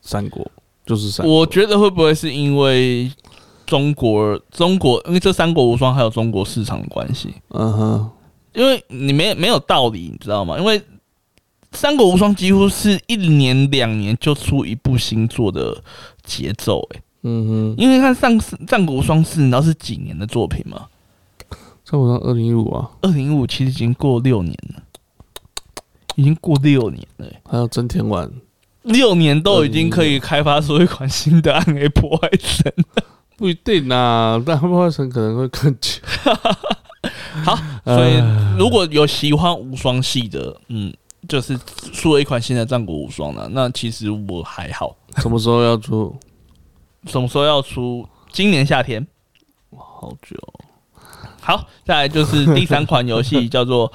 [0.00, 0.48] 三国，
[0.86, 1.40] 就是三国。
[1.40, 3.10] 我觉得会不会是因为
[3.68, 7.34] 中国中国，因为这三国无双还有中国市场的关系？
[7.50, 8.10] 嗯哼，
[8.54, 10.58] 因为你没没有道理，你知道吗？
[10.58, 10.82] 因为
[11.72, 15.84] 三国无双几乎是一年两年就出一部新作的
[16.24, 20.86] 节奏、欸，嗯哼，因为看上次战国无双四你知道是几年的作品吗？
[21.84, 24.82] 战国无双二零一五啊，二零一五其实已经过六年了，
[26.16, 28.32] 已经过六年了欸、还有真田丸，
[28.82, 32.72] 六年都已经可以开发出一款新的暗黑破坏神。
[33.38, 36.02] 不一定啊，但破坏神可能会更久。
[37.44, 38.20] 好，所以
[38.58, 40.92] 如果有喜欢无双系的，嗯，
[41.28, 41.56] 就是
[41.92, 44.96] 出了一款新的战国无双了，那其实我还好。
[45.18, 46.14] 什么时候要出？
[47.06, 48.06] 什么时候要出？
[48.32, 49.06] 今年夏天。
[49.70, 50.36] 好久，
[51.40, 53.92] 好，再来就是第三款游戏 叫做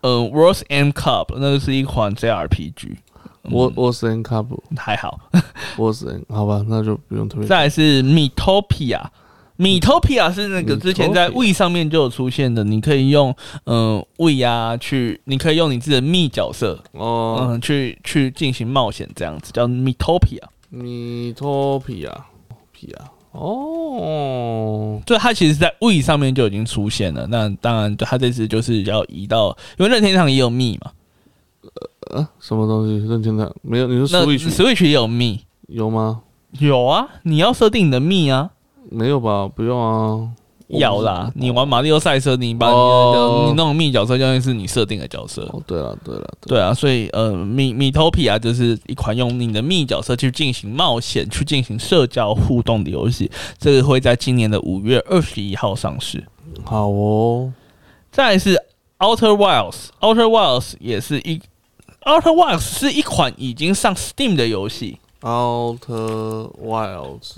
[0.00, 2.96] 呃 World's End Cup，那个是一款 JRPG，
[3.42, 5.18] 我我是 N 卡布， 还好。
[5.76, 7.46] 我是 N，好吧，那就不用特别。
[7.46, 9.00] 再来是 Metopia。
[9.58, 19.66] Metopia 是那个之前在 We 上面就有出现的，你可以用嗯 We 啊去，你可以用你自己的密角色，哦，嗯，去去进行冒险，这样子叫。
[19.66, 20.48] 米托皮亚，
[22.72, 27.26] 皮亚，哦，就它其实，在 We 上面就已经出现了。
[27.26, 30.90] 那当然，它这次就是要移到，因为任天堂也有密嘛，
[32.10, 33.06] 呃，什么东西？
[33.06, 33.86] 任天堂没有？
[33.86, 36.22] 你说那 Switch Switch 也有密，有吗？
[36.58, 38.50] 有啊，你要设定你的密啊，
[38.90, 39.48] 没有吧？
[39.48, 40.28] 不用啊。
[40.78, 41.28] 要啦。
[41.34, 45.42] 你玩马里奥赛车，你把你的、哦你那种密角色，就像是你设定的角色。
[45.52, 53.28] 哦，对了，对了，对啊，所以呃，米米 Topia 就是一款用你的密角色去进行冒险、去进行社交互动的游戏。
[53.58, 56.24] 这个会在今年的五月二十一号上市。
[56.62, 57.52] 好哦。
[58.12, 58.56] 再来是
[59.00, 61.40] Outer Wilds，Outer Wilds 也是一
[62.10, 67.36] Outer Wilds 是一款已经上 Steam 的游戏，Outer Wilds，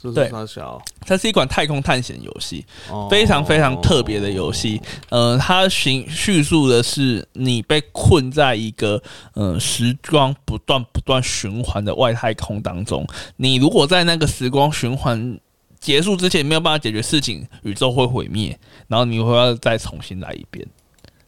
[0.00, 0.80] 这对是啥小？
[1.00, 4.80] 它是一款太空探险游戏，哦非常非常特别的游戏。
[5.08, 15.36] 呃，它叙叙述的是你被困在一个呃时光不断不断循环的外太空当中，你如果在那个时光循环
[15.80, 20.64] 结束之前没有办法解决事情，宇宙会毁灭，然后你会要再重新来一遍，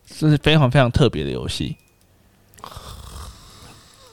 [0.06, 1.76] 这是非常非常特别的游戏。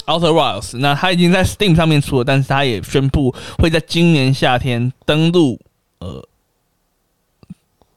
[0.05, 5.59] Outer Wilds，那它已经在 Steam 上面出了，但是它也宣布会在今年夏天登陆
[5.99, 6.27] 呃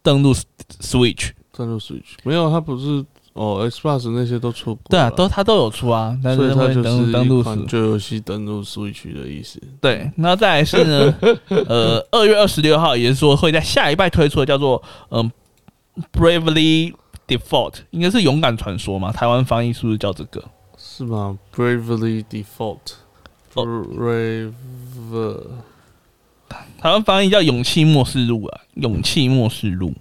[0.03, 0.33] 登陆
[0.81, 1.31] Switch。
[1.53, 7.67] 登陆 Switch 没有，它不是哦，Xbox 那些都出过，对啊，都它都有出啊，但是它就是登登陆一款 Switch。
[7.67, 9.61] 旧游戏登陆 Switch 的意思。
[9.81, 11.15] 对，那再来是呢，
[11.49, 15.31] 呃，二月二十六号，也就是说会在下一拜推出的叫做嗯、
[16.13, 16.95] Bravely
[17.27, 20.45] Default，应该是勇敢传说嘛，台湾翻译是不是叫这个？
[20.97, 22.95] 是吗？Bravely Default。
[23.53, 24.53] 哦 Brave，
[26.79, 29.93] 台湾翻译叫勇气末世录啊，勇气末世录。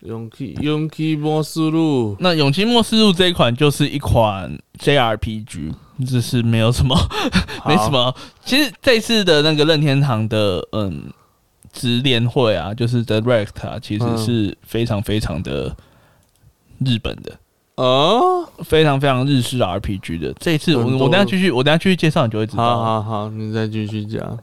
[0.00, 5.74] 勇气勇气末世录，那勇气末世录这一款就是一款 JRPG，
[6.06, 6.96] 只是没有什么
[7.66, 8.14] 没什么。
[8.42, 11.12] 其实这次的那个任天堂的嗯
[11.74, 15.76] 直联会啊，就是 Direct 啊，其实嗯是非常非常的
[16.78, 17.38] 日本的，
[17.80, 18.46] 啊！
[18.64, 20.32] 非常非常日式 RPG 的。
[20.34, 22.62] 这一次我我等下继续我等下继续介绍，你就会知道。
[22.62, 24.38] 好好好，你再继续讲。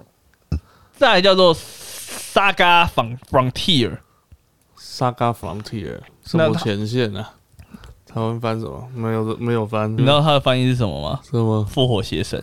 [0.95, 7.31] 再来叫做 Saga Fron- Frontier，Saga Frontier 什么前线啊？
[8.07, 8.87] 台湾翻什么？
[8.95, 9.91] 没有没有翻。
[9.93, 11.19] 你知道它的翻译是什么吗？
[11.23, 11.63] 什么？
[11.65, 12.41] 复活邪神。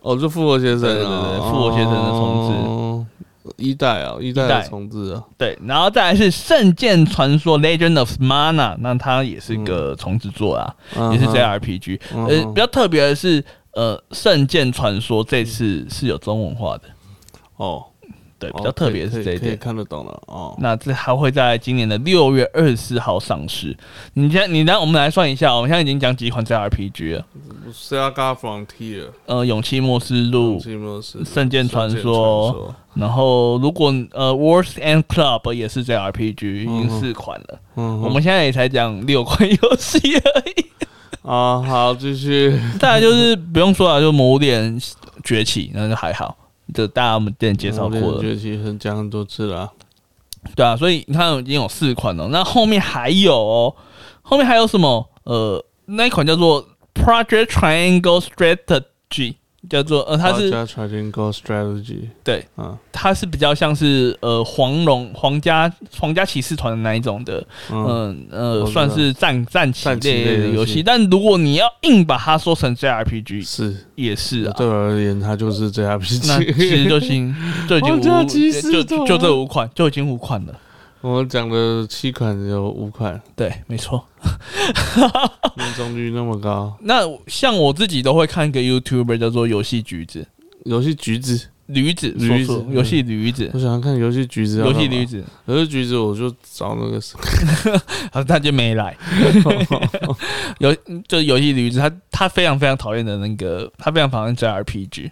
[0.00, 2.91] 哦，就复活邪神对对对啊，复活邪神的重置哦
[3.56, 5.24] 一代啊，一代的重置啊。
[5.36, 10.74] 对，然后再来是《圣剑传说 Legend of Mana》，那它也是个重制作啊，
[11.12, 12.00] 也是 JRPG。
[12.14, 16.84] 嗯呃，比较特别的是，呃，《圣剑传说》这次是有中文化的，
[17.56, 17.84] 哦，
[18.42, 19.56] 对，比哦较特别是这一点。
[19.56, 20.54] 看得懂了哦。
[20.58, 23.76] 那这还会在今年的六月二十四号上市。
[24.14, 27.26] 你先，你让，我们来算一下，我们现在已经讲几款 JRPG 了。
[27.72, 30.60] Saga Frontier 呃，勇气末世录，
[31.24, 37.60] 圣剑传圣剑说传说然后如果呃 Wars and Club 也是 JRPG，已经嗯四款了。
[37.76, 40.66] 嗯哼，我们现在也才讲六款游戏而已。
[41.22, 42.58] 啊，好，继续。
[42.80, 44.78] 再来就是不用说了，就《魔物猎人
[45.22, 46.36] 崛起》，那就还好，
[46.72, 49.72] 这大家我们之前介绍过了，崛起很讲很多次了啊。
[50.56, 53.76] 对啊，所以你看已经有四款了，那后面还有哦，
[54.22, 55.08] 后面还有什么？
[55.24, 59.36] 呃，那一款叫做 Project Triangle Strategy，
[59.70, 60.50] 叫做呃，它是
[62.24, 70.82] 对，嗯它是比较像是呃黄龙皇家皇家骑士团的那一种的，嗯，嗯呃，算是战战棋类类的游戏。
[70.82, 74.54] 但如果你要硬把它说成 JRPG，是也是啊。
[74.56, 76.26] 对我而言，它就是 JRPG，。
[76.26, 77.34] 那其实就已经
[77.68, 78.00] 就已经 五
[78.72, 80.54] 就就这五款就已经五款了。
[81.02, 84.04] 我们讲的七款有五款，对，没错。
[85.56, 86.74] 命中率那么高。
[86.80, 90.24] 那像我自己都会看一个 YouTuber 叫做游戏橘子，
[90.64, 93.50] 游戏橘子，驴子，驴子游戏驴子。
[93.52, 97.18] 我，想要看游戏橘子游，戏驴子，游戏橘子我就找那个谁
[98.12, 98.96] 啊，他就没来。
[100.60, 100.72] 游
[101.08, 105.10] 就游戏驴子，他他非常非常讨厌的那个，他非常讨厌 JRPG，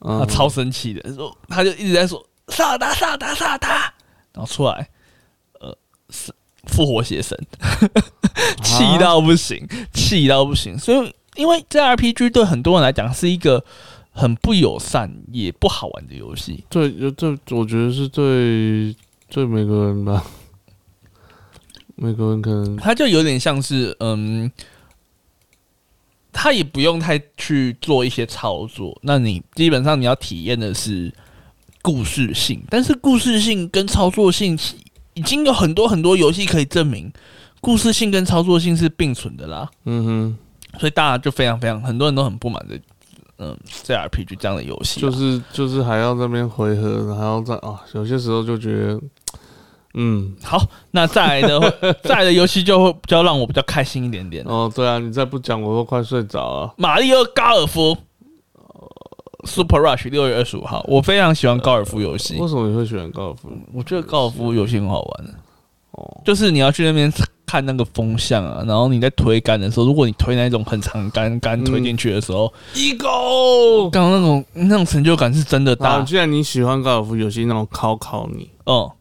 [0.00, 0.28] 他嗯。
[0.28, 3.94] 超生气的，说他就一直在说萨尔达萨尔达萨达，
[4.34, 4.88] 然后出来，
[6.66, 7.38] 复活邪神，
[8.62, 10.78] 气到不行，气到不行。
[10.78, 13.64] 所以，因为这 RPG 对很多人来讲是一个
[14.12, 16.64] 很不友善也不好玩的游戏。
[16.68, 18.94] 对，就这我觉得是对
[19.28, 20.24] 对每个人吧，
[21.96, 24.50] 每个人可能他就有点像是，嗯，
[26.32, 31.12] 他也不用太去做一些操作，那你基本上你要体验的是
[31.80, 34.58] 故事性，但是故事性跟操作性
[35.14, 37.12] 已经有很多很多游戏可以证明，
[37.60, 40.38] 故事性跟操作性是并存的啦，嗯哼。
[40.78, 42.78] 所以大家就非常非常很多人都很不满的，
[43.38, 49.00] 嗯，JRPG 这样的游戏，啊，就是就是还要那边回合，还要再啊，有些时候就觉得，
[49.94, 51.58] 嗯，好，那再来的
[52.04, 54.44] 再来的游戏就会比较让我比较开心一点点。
[54.46, 56.72] 哦，对啊，你再不讲我都快睡着了。
[56.76, 57.98] 马里奥高尔夫
[59.44, 63.48] Super Rush 六月二十五号，我非常喜欢高尔夫游戏为，什么你会喜欢高尔夫？
[63.72, 65.34] 我觉得高尔夫游戏很好玩，
[65.92, 67.12] 哦，就是你要去那边
[67.46, 73.90] 看那个风向啊，然后你在推杆的时候，如果你推那种很长杆杆推进去的时候，一狗。
[73.90, 78.48] 刚刚那种那种成就感是真的那大，既然你喜欢高尔夫游戏，那我考考你。
[78.64, 78.92] 哦，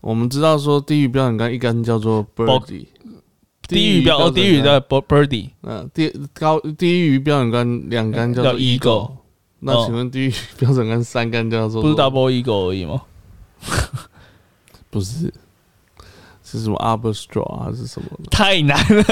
[0.00, 2.86] 我们知道说地狱标准杆一杆叫做 birdie，
[3.68, 9.10] 低于标哦，低于的 birdie，嗯，低高低于标准杆两杆叫做 eagle。
[9.66, 13.00] 那请问低于标准杆三杆叫做不是 double eagle 而已吗？
[14.90, 15.32] 不是，
[16.44, 18.08] 是什么 arbor straw 还是什么？
[18.30, 19.04] 太难了，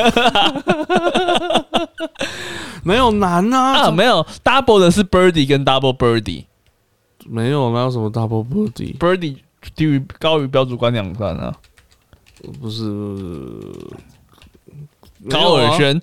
[2.84, 6.44] 没有难啊，啊，没有 double 的是 birdie 跟 double birdy，birdy
[7.24, 9.38] 没有，哪有什么 double birdie，birdie
[9.74, 11.56] 低于高于标准杆两杆啊，
[12.60, 12.84] 不是
[15.30, 16.00] 高尔轩。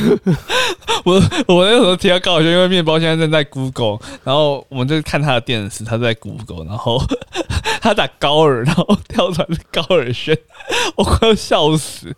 [1.04, 1.14] 我
[1.46, 7.02] 我那时候提到高尔轩，因为面包现在正在 Google，然后我们就看他的电视，他在 Google，然后
[7.80, 10.36] 他打高尔，然后跳出来是高尔轩，
[10.96, 12.14] 我快要笑死。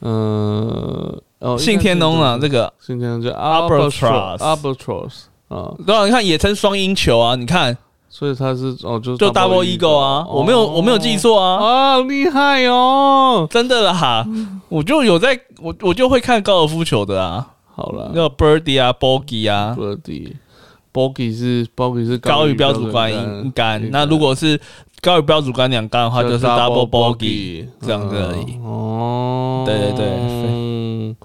[0.00, 5.12] 嗯，哦，信天翁啊，这个信天翁叫 Albatross，Albatross
[5.48, 7.76] 啊，对啊，你看也称双鹰球啊，你看，
[8.16, 14.24] 所以他是哦，就就 Double Eagle 啊，我没有我没有记错啊，啊，厉害哦，真的啦，
[14.68, 17.48] 我就有在我我就会看高尔夫球的啊。
[17.74, 23.12] 好了，那 birdie 啊，bogey 啊，birdie，bogey 是 bogey 是高于标准杆
[23.44, 24.60] 一杆，那如果是
[25.00, 28.56] 高于标准杆两杆的话，就是 double bogey 这样子而已。
[28.62, 31.16] 哦，对对对，嗯，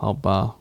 [0.00, 0.52] 好吧。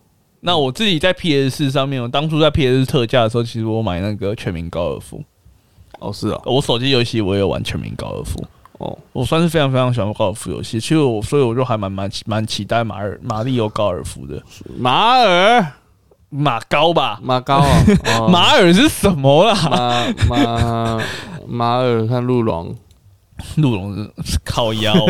[0.46, 5.24] 那我自己在 PS 四上面，我当初在 PS 特价的时候，其实我买那个全民高尔夫。
[6.00, 8.44] 哦，是啊，我手机游戏我也有玩全民高尔夫。
[8.80, 14.44] 哦，我算是非常非常喜欢高尔夫游戏，其实我所以我就还蛮蛮蛮期待马尔马里欧高尔夫的
[14.78, 15.66] 马尔
[16.30, 17.86] 马高吧马高啊
[18.28, 19.56] 马尔是什么啦？
[20.28, 21.04] 马马
[21.48, 22.76] 马尔看鹿龙。
[23.58, 24.94] 鹿茸是靠腰，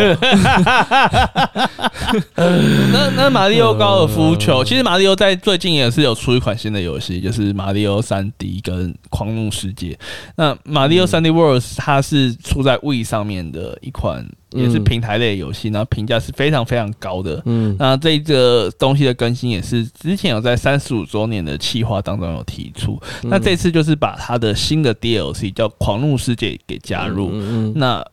[2.91, 9.97] 那那马里奥高尔夫球，其实马里奥在最近也是有出一款新的游戏，就是马里奥三 D 跟狂怒世界。
[10.35, 17.41] 那马里奥三 D Worlds 它是出在 We 上面的一款，也是平台类游戏，然后评价是非常非常高的。
[17.45, 27.29] 嗯，那这个东西的更新也是之前有在三十五周年的企划当中有提出，那这次就是把它的新的 DLC 叫狂怒世界给加入。
[27.33, 27.73] 嗯。
[27.75, 28.03] 那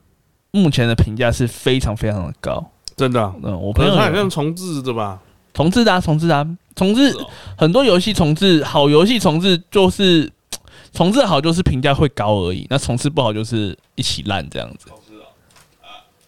[0.53, 3.21] 目前的评价是非常非常的高，真的。
[3.43, 5.21] 嗯，我朋友好像重置的吧？
[5.55, 7.15] 重置的，重置的，重置
[7.57, 10.31] 很多游戏重置好游戏重置就是
[10.93, 14.89] 重置好就是评价会高而已，那重置不好就是一起烂这样子。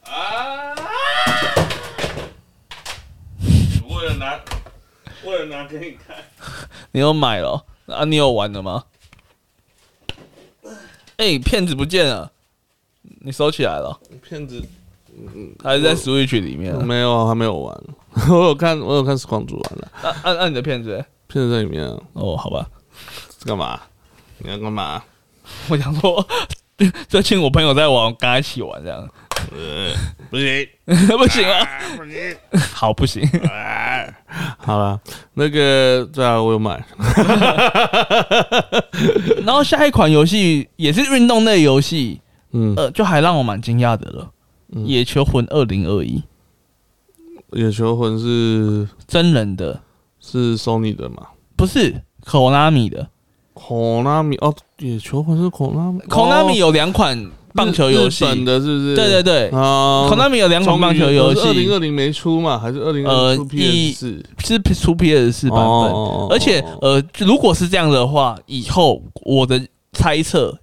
[0.04, 0.74] 啊啊！
[3.88, 4.40] 为了拿，
[5.24, 6.16] 为了拿给你看，
[6.92, 8.04] 你有买了啊？
[8.04, 8.84] 你有玩了吗？
[11.16, 12.32] 哎，骗子不见了。
[13.24, 13.96] 你收起来了？
[14.28, 14.60] 骗子，
[15.16, 16.74] 嗯，还是在 Switch 里面？
[16.84, 17.80] 没有，还没有玩。
[18.28, 19.92] 我有看，我有看实况主玩了。
[20.02, 21.84] 按按按你的骗子，骗子在里面。
[22.14, 22.66] 哦，好吧。
[23.44, 23.80] 干嘛？
[24.38, 25.02] 你要干嘛？
[25.68, 26.26] 我想说，
[27.08, 29.08] 最近我朋友在玩，跟他一起玩这样。
[29.52, 29.92] 呃，
[30.30, 30.68] 不行，
[31.18, 32.36] 不行啊，不行，
[32.72, 33.28] 好不行。
[34.58, 35.00] 好了，
[35.34, 36.82] 那个对啊，我有买。
[39.44, 42.20] 然后下一款游戏也是运动类游戏。
[42.52, 44.30] 嗯，呃，就还让我蛮惊讶的了。
[44.84, 46.22] 野球魂二零二一，
[47.52, 49.80] 野球魂是真人的，
[50.18, 51.26] 是 Sony 的吗？
[51.56, 53.08] 不是，Konami 的。
[53.54, 56.00] Konami 哦，野球魂是 Konami。
[56.06, 58.96] Konami 有两款棒球游戏，的是不是？
[58.96, 59.48] 对对对。
[59.50, 61.40] 啊，Konami 有两款棒球游戏。
[61.40, 62.58] 二零二零没出嘛？
[62.58, 64.24] 还是二零二出 PS 四？
[64.38, 65.92] 是出 PS 四版本。
[66.30, 69.60] 而且，呃，如果是这样的话，以后我的
[69.92, 70.58] 猜测。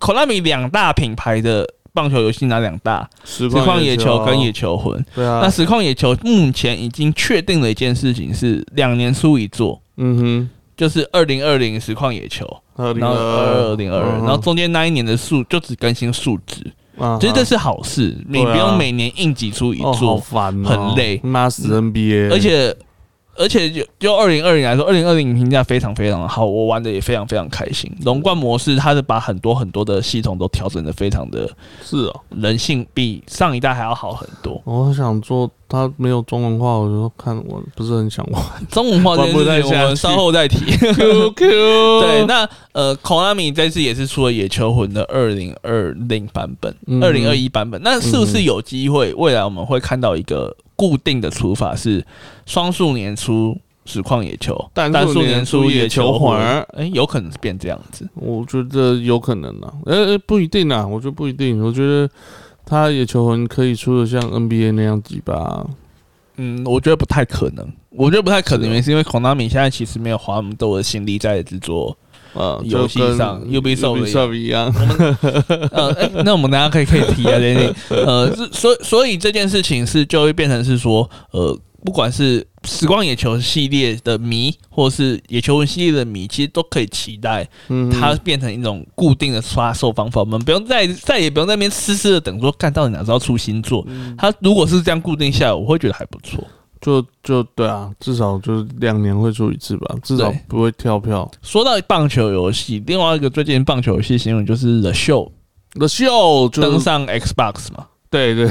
[0.00, 3.08] Konami 两大品牌的棒球游戏哪两大？
[3.24, 5.04] 实况野球跟野球魂。
[5.14, 5.40] 对啊。
[5.42, 9.80] 那实况野球目前已经确定了一件事情是两年出一座。
[9.96, 10.50] 嗯哼。
[10.76, 16.70] 就是二零二零实况野球，然后二零二二，然后中间那一年的数就只更新数值。
[16.98, 17.16] 啊。
[17.18, 22.30] 其实这是好事，你不用每年硬挤出一座，好烦，很累，妈死 NBA。
[22.30, 22.76] 而且。
[23.38, 27.90] 而且就就二零二零来说，二零二零评价非常非常好，我玩的也非常非常开心。
[28.04, 31.48] 龙冠模式，它是把很多很多的系统都调整的非常的，
[31.84, 34.60] 是哦，人性比上一代还要好很多。
[34.64, 38.42] 我想做，它没有中文化，我就看我不是很想玩。
[38.70, 40.58] 中文化这件事情，我们稍后再提。
[40.76, 47.80] Q Q， 对，那呃，Konami 这次也是出了野球魂的二零二零版本，二零二一版本。
[47.82, 50.56] 那是不是有机会未来我们会看到一个？
[50.76, 52.04] 固定的出法是
[52.44, 58.08] 双数年出实况野球，单数年出野球环，哎，有可能是变这样子。
[58.14, 61.62] 我觉得有可能啊，呃，不一定啊，我觉得不一定。
[61.64, 62.08] 我觉得
[62.64, 65.66] 他野球魂可以出的像 NBA 那样子吧。
[66.36, 67.66] 嗯，我觉得不太可能。
[67.90, 71.96] 我觉得不太可能，原因是因为 Konami 现在其实没有花那么多的心力在制作
[72.36, 74.72] 呃，游戏上 Ubisoft 的 Ubisoft 一样，
[75.72, 90.20] 呃，哎、那我们大家可以可以提啊，这件事情呃，是所以所以这件事情是就会变成是说，呃，不管是时光野球系列的迷，或是野球文系列的迷，其实都可以期待嗯，它变成一种固定的刷售方法。
[90.20, 93.84] 我们不用再再也不用在那边痴痴的等说，看到底哪时候出新作。
[93.88, 96.42] 嗯它如果是这样固定下来，我会觉得还不错。
[96.86, 101.28] 就就对啊，至少就是两年会出一次吧，至少不会跳票。
[101.42, 105.32] 说到棒球游戏，另外一个最近棒球游戏新闻就是 The Show
[105.72, 108.48] The Show 就登上 Xbox 嘛，对对，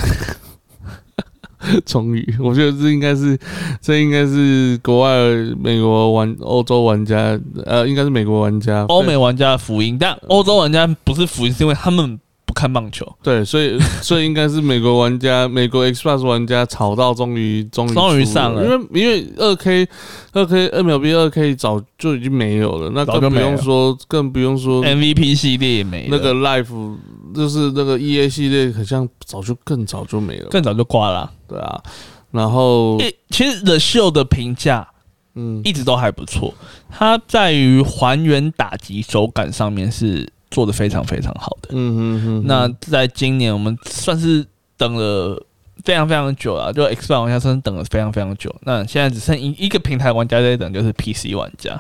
[1.85, 3.39] 终于，我觉得这应该是
[3.79, 5.17] 这应该是国外
[5.57, 12.24] 美国玩欧洲玩家，呃，应该是美国玩家，欧美玩家的福音，但欧洲玩家不是福音，是因为他们不
[12.55, 13.05] 看棒球。
[13.21, 18.63] 对，所以 所以应该是美国玩家，美国 Xbox 玩家吵到终于终于终于出上了。
[18.63, 19.87] 因为因为二 K
[20.31, 26.97] 二 K MLB 二 K 早就已经没有了，那更不用说更不用说 MVP 系列也没了，那个 Life
[27.35, 31.19] 就是那个 EA 系列，好像早就更早就没了，更早就挂了。
[31.19, 31.31] 啊。
[31.47, 31.79] 对啊，
[32.31, 32.97] 然后
[33.29, 34.87] 其实 The Show 的评价
[35.35, 35.61] 嗯。
[35.63, 36.53] 一直都还不错，
[36.89, 41.71] 它在于还原打击手感上面是做的非常非常好的。
[41.73, 44.45] 嗯嗯嗯，那在今年我们算是
[44.77, 45.45] 等了
[45.83, 48.55] 非常非常久了，就 Xbox 玩家算是等了非常非常久。
[48.61, 51.71] 那现在只剩一一个平台玩家在等，就是 PC 玩家，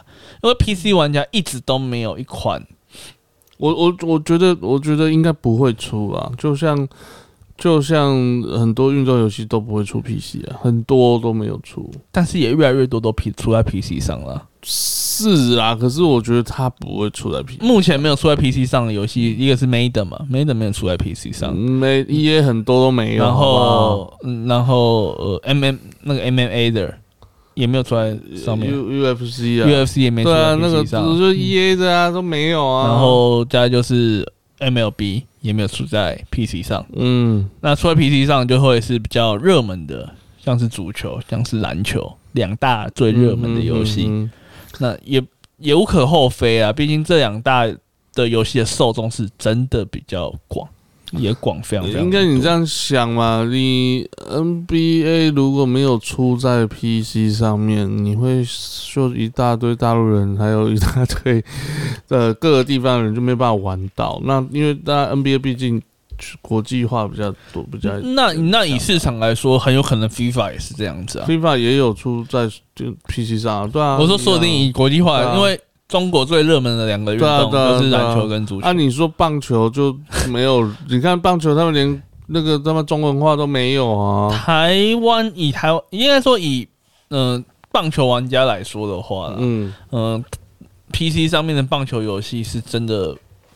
[0.43, 2.61] 因为 PC 玩家一直都没有一款
[3.55, 6.85] 我我我觉得我觉得应该不会出啊，就像
[7.57, 8.11] 就像
[8.59, 11.89] 很多运动游戏都不会出 PC 啊，很多都没有出。
[12.11, 14.45] 但是也越来越多都 P 出在 PC 上了。
[14.67, 23.23] 是啊，可是我觉得它不会出在 PC，目前没有出在 PC 上的游戏，一个是 Maiden 嘛，Maiden 没有出在 PC 上，没 EA 很多都没有。
[23.23, 26.93] 然后嗯然后呃 MM 那个 MMA 的
[27.53, 32.87] 也没有出在上面 U UFC 啊，，UFC 也没出啊，那个就是 EA 的啊，都没有啊。
[32.89, 34.27] 然后再就是
[34.59, 36.83] MLB 也没有出在 PC 上。
[36.95, 40.09] 嗯，那出在 PC 上就会是比较热门的，
[40.43, 44.05] 像是足球、像是篮球两大最热门的游戏。
[44.09, 44.29] 嗯
[44.79, 45.23] 那也
[45.57, 47.65] 也无可厚非啊，毕竟这两大
[48.13, 50.67] 的游戏的受众是真的比较广，
[51.11, 52.01] 也广非常非常。
[52.01, 58.43] 应该你这样想嘛，你 NBA 如果没有出在 PC 上面，你会
[58.93, 61.43] 就一大堆大陆人，还有一大堆
[62.09, 64.21] 呃各个地方的人就没办法玩到。
[64.23, 65.81] 那因为大家 NBA 毕竟
[66.41, 71.25] 国际化比较多，比较那那以市场来说，很有可能 FIFA 也是这样子啊。
[71.27, 73.97] FIFA 也有出在就 PC 上啊，对啊。
[73.99, 78.65] 我说说不定以国际化，啊因为中国最热门的两个运动对啊对啊都是篮球跟足球。
[78.67, 79.95] 按、你说棒球就
[80.29, 84.29] 没有， 你看棒球他们连那个他们中文化都没有啊。
[84.35, 86.67] 台湾以台湾应该说以
[87.09, 90.23] 嗯、呃棒球玩家来说的话，嗯嗯
[90.93, 93.13] ，PC 上面的棒球游戏是真的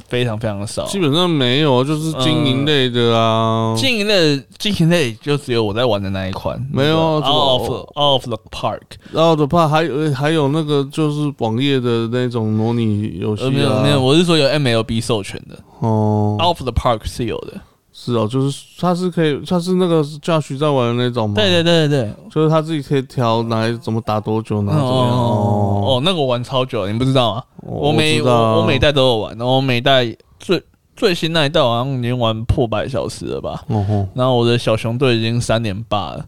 [0.10, 0.86] 非常非常少。
[0.86, 3.74] 基本上没有，就是经营类的啊。
[3.78, 8.82] 经营类经营类就只有我在玩的那一款，没有那个 Out of Out of the Park，
[9.12, 17.54] 然后的话还有还有那个就是网页的那种模拟游戏、没有没有，我是说有 MLB 授权的哦，Out of the Park 是有的。
[18.02, 21.36] 是哦，就是它是可以，它是那个教学在玩的那种吗？
[21.36, 27.44] 对对对对对，就是他自己可以调哪怎么打多久，哪怎么样哦哦，那个我玩超久，你不知道吗？
[27.58, 30.64] 我我每我我每代都有玩，然后我每代最
[30.96, 33.66] 最新那一代好像已经玩破百小时了吧。
[33.68, 36.26] 哦吼，然后我的小熊队已经三连霸了，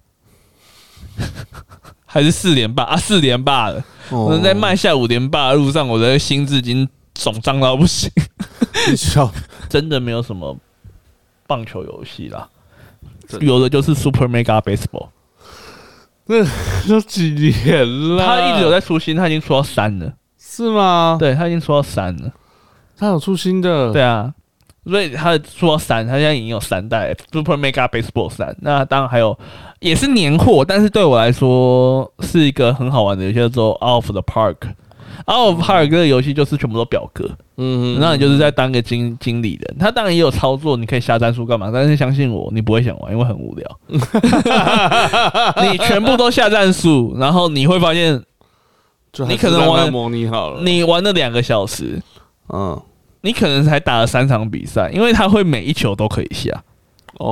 [2.05, 2.97] 还是四连霸啊？
[2.97, 3.82] 四连霸了。
[4.09, 8.11] 哦我在迈下五连霸的路上，我的心智已经肿胀到不行。
[8.97, 9.32] 小
[9.69, 10.53] 真的没有什么
[11.52, 12.47] 棒球游戏啦
[13.41, 15.10] 有的就是 Super Mega Baseball，
[16.28, 16.45] 那
[16.88, 20.14] 都几年了，他一直有在出新，他已经出到三了。
[20.38, 22.32] 是吗？，对他已经出到三了。
[22.97, 24.34] 他有出新的，对啊，
[24.86, 28.56] 所以他出到三，他现在已经有三代 Super Mega Baseball 三。
[28.62, 29.38] 那当然还有
[29.80, 34.58] 也是年货，但是对我来说是一个很好玩的游戏，叫做 Out of the Park。
[35.28, 37.26] Out of Park 这个游戏就是全部都表格，
[37.57, 39.78] 嗯，嗯，那你就是在当个经经理人。
[39.80, 41.70] 他当然也有操作，你可以下战术干嘛？
[41.74, 43.80] 但是相信我，你不会想玩，因为很无聊。
[45.72, 48.22] 你全部都下战术，然后你会发现，
[49.28, 52.01] 你可能玩模拟好了，你玩了两个小时，
[52.49, 52.82] 嗯，
[53.22, 56.64] 你可能才打了三场比赛，因为他会每一球都可以下。
[57.18, 57.28] 哦，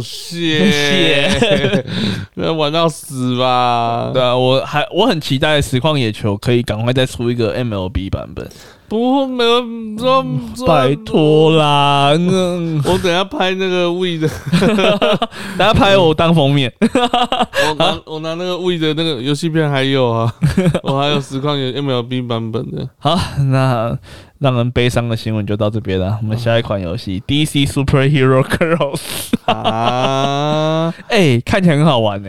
[0.00, 1.84] 谢谢，
[2.34, 4.10] 那玩到死吧？
[4.12, 8.48] 对啊，我还我很期待实况野球可以赶快再出一个 MLB 版本。
[8.88, 9.60] 不没有
[9.98, 10.24] 说
[10.56, 14.26] 说拜托啦，嗯，我等下拍那个 We 的，
[15.58, 16.72] 等下拍我当封面。
[16.80, 20.32] 我拿我拿那个 We 的那个游戏片还有啊，
[20.82, 22.88] 我还有实况有 MLB 版本的。
[22.98, 23.14] 好，
[23.50, 23.94] 那
[24.38, 26.18] 让人悲伤的新闻就到这边了。
[26.22, 29.00] 我们下一款游戏 DC Superhero Girls，
[29.46, 32.28] 啊，哎、看起来很好玩呢、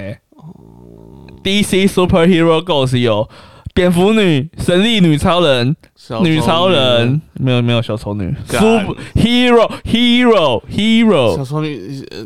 [1.43, 3.29] DC Superhero Girls 有
[3.73, 12.25] 蝙蝠女、神力女超人、小女超人，没有没有小丑女，Super Hero Hero Hero，小丑女，呃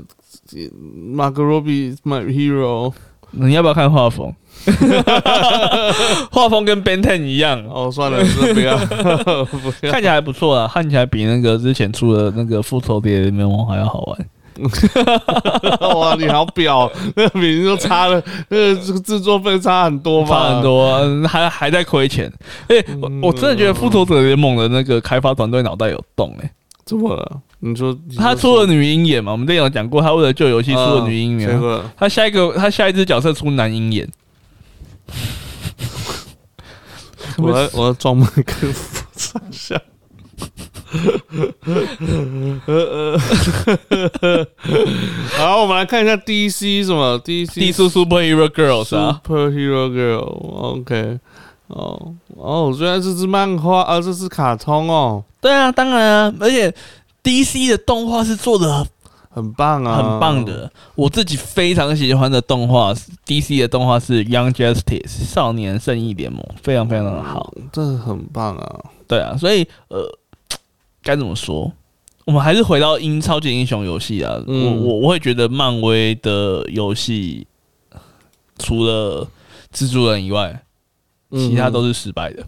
[1.13, 2.93] ，Margot Robbie is my hero。
[3.31, 4.33] 你要不要看画风？
[6.31, 8.77] 画风跟 Ben Ten 一样，哦，算了，不要，
[9.45, 9.91] 不要。
[9.91, 14.17] 看起来还不错啊，看起来比那个之前出的那个复仇者联盟还要好玩。
[15.95, 20.29] 哇，你好表，那个名字都差了，那个这个制作费差很多吧？
[20.29, 20.61] 差很。
[20.61, 22.31] 多、啊，还还在亏钱。
[22.67, 26.51] 哎、我我真的觉得复仇者联盟的那个开发团队脑袋有洞哎、
[26.85, 27.41] 怎么了？
[27.61, 29.31] 你说他出了女鹰眼嘛？
[29.31, 31.59] 我们之前有讲过，他为了救游戏出了女鹰眼，
[31.97, 34.07] 他下一个他下一只角色出男鹰眼。
[37.37, 39.81] 我要 我要装麦克风上下。
[42.67, 43.17] 呃呃，
[45.37, 51.19] 好，我们来看一下 DC 什么？DC 地素 Superhero Girls 啊，Superhero Girl，OK，、
[51.67, 56.71] 哦哦，原来这是漫画啊，这是卡通哦，对啊，当然啊，而且
[57.23, 58.85] DC 的动画是做的
[59.33, 60.71] 很棒啊，很棒，的。
[60.95, 62.93] 我自己非常喜欢的动画
[63.25, 67.51] ，DC 的动画是 Young Justice 少年正义联盟，非常非常的好。
[67.71, 70.07] 这很棒啊，对啊，所以呃，
[71.01, 71.71] 该怎么说？
[72.25, 74.39] 我们还是回到英超级英雄游戏啊。
[74.47, 77.45] 嗯我我我会觉得漫威的游戏
[78.59, 79.27] 除了
[79.73, 80.63] 蜘蛛人以外，
[81.31, 82.45] 其他都是是失败的，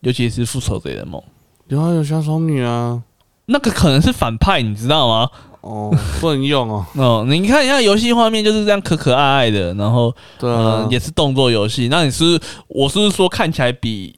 [0.00, 1.22] 尤其是复仇者联盟。
[1.68, 3.02] 有啊有小丑女啊，
[3.46, 5.30] 那个可能是反派，你知道吗？
[5.62, 5.90] 哦，
[6.20, 11.88] 不能用哦， 哦，你看一下游戏画面就是这样可可爱爱的，然后对呃啊，也是动作游戏。
[11.88, 12.38] 那你是
[12.68, 14.14] 我是不是说看起来比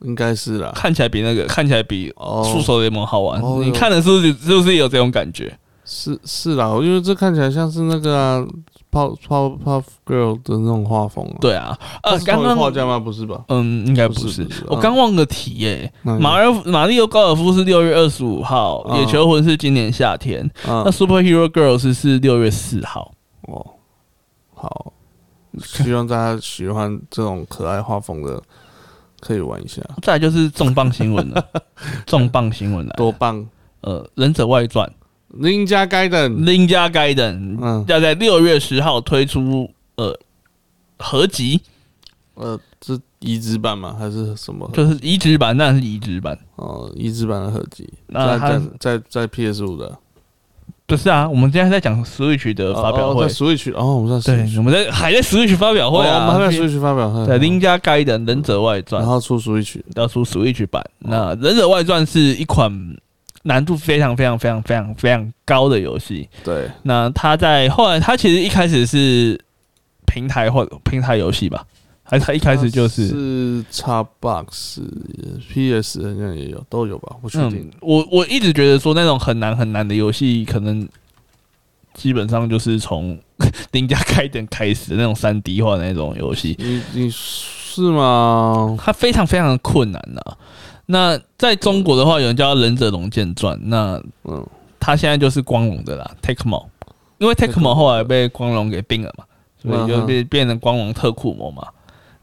[0.00, 3.40] 应该是啦，看起来比那个看起来比哦，复仇联盟好玩？
[3.42, 5.56] 哦你看的是不是是不是有这种感觉？
[5.84, 8.46] 是是啦，我觉得这看起来像是那个啊
[8.92, 12.98] ，Pop Pop Pop Girl 的那种画风啊，对啊，呃，刚刚画家吗？
[13.00, 13.42] 不是吧？
[13.48, 14.46] 嗯，应该不是。
[14.68, 23.12] 我嗯刚忘个题耶、那马尔马里奥高尔夫是六月二十五号，嗯野球魂是今年夏天，啊那 Superhero Girls 是六月四号。
[23.48, 23.66] 哦，
[24.54, 24.92] 好，
[25.58, 28.40] 希望大家喜欢这种可爱画风的，
[29.20, 31.44] 可以玩一下， 再来就是重磅新闻了，
[32.06, 33.44] 重磅新闻了，多棒！
[33.80, 34.88] 呃，忍者外传
[35.32, 40.16] 林家该等，林家盖等嗯要在六月十号推出呃
[40.98, 41.60] 合集，
[42.34, 43.96] 呃，是移植版吗？
[43.98, 44.70] 还是什么？
[44.72, 46.38] 就是移植版，当然是移植版。
[46.56, 49.98] 哦，移植版的合集，那在在在 PS 五的
[50.84, 59.08] 不是啊，我们现在在讲 Switch 的发表会，Switch 哦，我们在对，Switch，我们在还在 Switch 发表会哦我啊，们还在 Switch 发表会，对，林家盖的忍者外传然。
[59.10, 60.84] 后出 Switch，要出 Switch 版。
[60.98, 62.70] 那《忍者外传》是一款
[63.42, 66.28] 难度非常非常非常非常非常高的游戏。
[66.44, 69.38] 对，那他在后来，他其实一开始是
[70.06, 71.64] 平台或平台游戏吧，
[72.04, 73.08] 还是他一开始就是？
[73.08, 74.80] 是 Xbox、
[75.52, 77.16] PS 好像也有，都有吧？
[77.20, 80.88] 不确定嗯。，我我一直觉得说那种很难很难的游戏，可能
[81.94, 83.18] 基本上就是从
[83.72, 86.56] 零家开点开始的那种三 D 化的那种游戏。
[86.58, 88.76] 你你是吗？
[88.80, 90.20] 它非常非常的困难呐、
[90.86, 94.46] 那在中国的话，有人叫《忍者龙剑传》，那嗯，
[94.80, 96.66] 它现在就是光荣的啦，Tecmo，
[97.18, 99.24] 因为 Tecmo 后来被光荣给并了嘛，
[99.60, 101.66] 所以就变变成光荣特库摩嘛。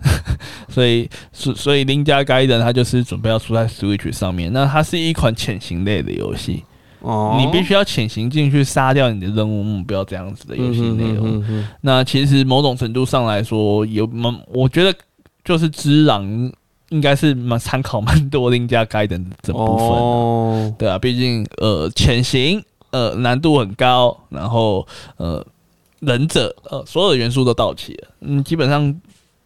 [0.70, 4.50] 所以，所所以林家盖的它就是准备要出在 Switch 上面。
[4.54, 6.64] 那它是一款潜行类的游戏，
[7.02, 11.40] 哦，你必须要潜行进去杀掉你的任务目标这样子的游戏内容。
[11.40, 14.98] 嗯哼那其实某种程度上来说，有蛮，我觉得
[15.44, 16.26] 就是《之狼》
[16.90, 24.88] 应该是蛮参考蛮多林家盖的这部分、哦，对啊，毕竟呃潜行呃难度很高，然后
[25.18, 25.46] 呃
[26.00, 29.02] 忍者呃所有的元素都到齐了，嗯，基本上。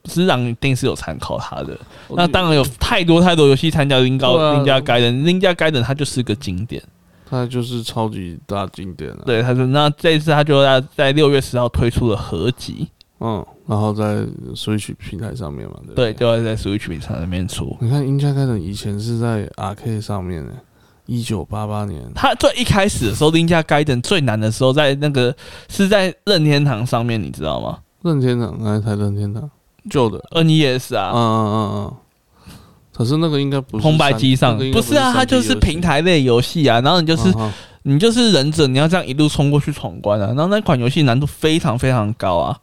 [0.08, 1.80] 师长一定是有参考它的，
[2.10, 6.84] 那当然有太多太多游戏参加林高林家盖人，林家盖人它就是个经典。
[7.30, 9.24] 它就是超级大经典了。
[9.26, 12.86] 对，他说那这一次他就在在六月十号推出了合集，
[13.22, 16.20] 嗯，然后在 Switch 平台上面嘛，对不对，对。
[16.20, 17.78] 就要在 Switch 平台上面出。
[17.80, 20.51] 你看，英家开的以前是在 RK 上面的，
[21.05, 22.01] 一九八八年。
[22.14, 25.34] 他最一开始的时候，林家盖登最难的时候，在那个
[25.70, 29.49] 是在任天堂上面，你知道吗任天堂哪一台任天堂？
[29.89, 30.20] 旧的。
[30.32, 31.93] ？NES 嗯啊，嗯嗯
[32.93, 37.53] 可是那个应该不是红白机上不是啊，它就是平台类游戏啊，然后你就是嗯嗯
[37.84, 42.57] 你就是忍者，你要这样一路冲过去闯关啊，然后那款游戏难度非常非常高啊，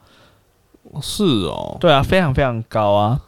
[1.02, 3.20] 是哦，对啊，非常非常高啊，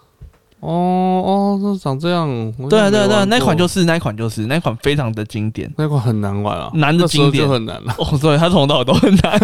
[0.61, 7.95] 哦哦，这长这样，我对啊对啊对啊，那款就是那款就是那款非常的经典那款很难玩啊，难的经典就很难了。
[7.99, 9.39] 哦，对，它从头到尾都很难。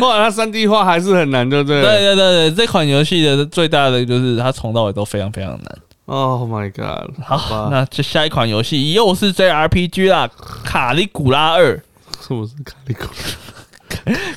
[0.00, 1.80] 后来它三 D 化还是很难，对不对？
[1.82, 5.78] 对对对对，这款游戏的最大的就是它从到尾都非常非常难。
[6.06, 7.10] Oh my god！
[7.24, 10.28] 好，吧那这下一款游戏又是 JRPG 啦，
[10.62, 11.76] 《卡利古拉二》。
[12.26, 13.04] 是不是卡利古？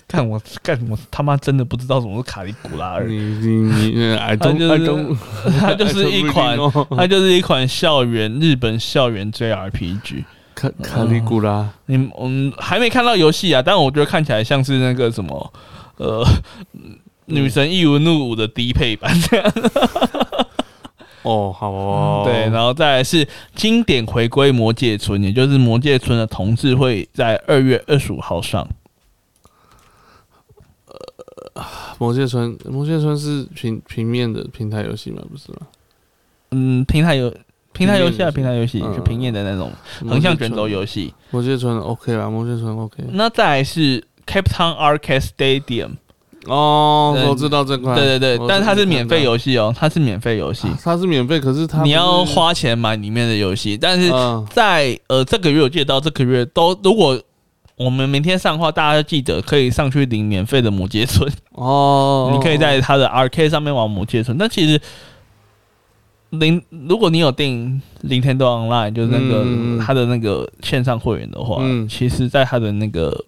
[0.08, 5.16] 看 我干我他妈真的不知道什么是卡里古拉二，你你你哎它 don't 就是
[5.60, 6.58] 它 就是一款
[6.98, 10.24] 它就是一款校园日本校园 JRPG。
[10.56, 15.54] 卡卡里古拉，你嗯还没看到游戏啊，但我觉得看起来像是那个什么
[15.96, 16.26] 呃
[17.28, 19.54] 女神异闻录五的低配版这样。
[21.22, 28.68] 哦，好哦，对，然后再来是经典回归魔界村，也就是魔界村的同志会在二月二十五号上。
[31.98, 35.22] 魔界村，魔界村是平平面的平台游戏吗？
[35.32, 35.60] 不是吗？
[36.52, 37.34] 嗯，平台游
[37.74, 39.72] 平台游戏啊，平台游戏是平面的那种
[40.10, 41.14] 横向卷轴游戏。
[41.32, 43.04] 魔界村 OK 啦，魔界村 OK。
[43.12, 45.92] 那再来是 cap town arcade stadium
[46.46, 57.22] 哦，我知道这块，对对对我，但它是免费游戏哦，它是免费游戏，它是免费，可是它你要，花钱买里面的游戏，但是嗯，在呃这个月我记得到这个月都如果。
[57.80, 61.32] 我们明天上的话，大家记得可以上去领免费的魔界村。
[61.54, 64.38] 哦， 你可以在他的 RK 上面玩魔界村。
[64.38, 64.78] 但其实
[66.32, 73.26] 零，如果你有订 Nintendo Online，就是那个、嗯嗯嗯它的那个线上会员的话，嗯其实在他的那个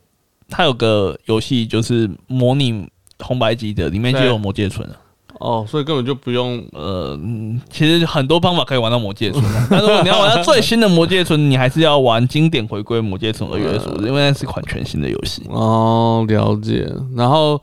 [0.50, 2.86] 他有个游戏就是模拟
[3.20, 4.96] 红白机的，里面就有魔界村了。
[5.42, 15.44] 哦，所以根本就不用呃，嗯其实很多方法可以玩到魔界村啊， 但如果你要玩到最新的魔界村，你还是要玩经典回归魔界村二月二十五，因为那是款全新的游戏。
[15.50, 16.88] 哦，了解。
[17.16, 17.60] 然后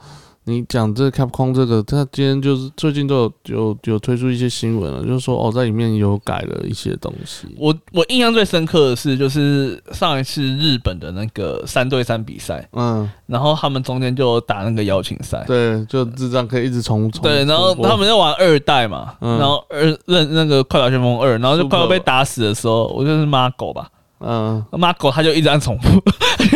[0.48, 7.46] 你讲这 Capcom 这个，他今天就是最近都有有有推出一些新闻了，就是说哦，在里面有改了一些东西。
[7.58, 17.22] 我我印象最深刻的是，就是上一次日本的那个三对三比赛，嗯，然后他们中间就打那个邀请赛，对，就智障可以一直重重。
[17.22, 19.38] 对，然后他们在玩二代嘛，嗯。
[19.38, 23.88] 然后二任那个快打旋风二，然后就快要被打死的时候，我就是骂狗吧，
[24.20, 26.02] 嗯，骂狗他就一直按重复，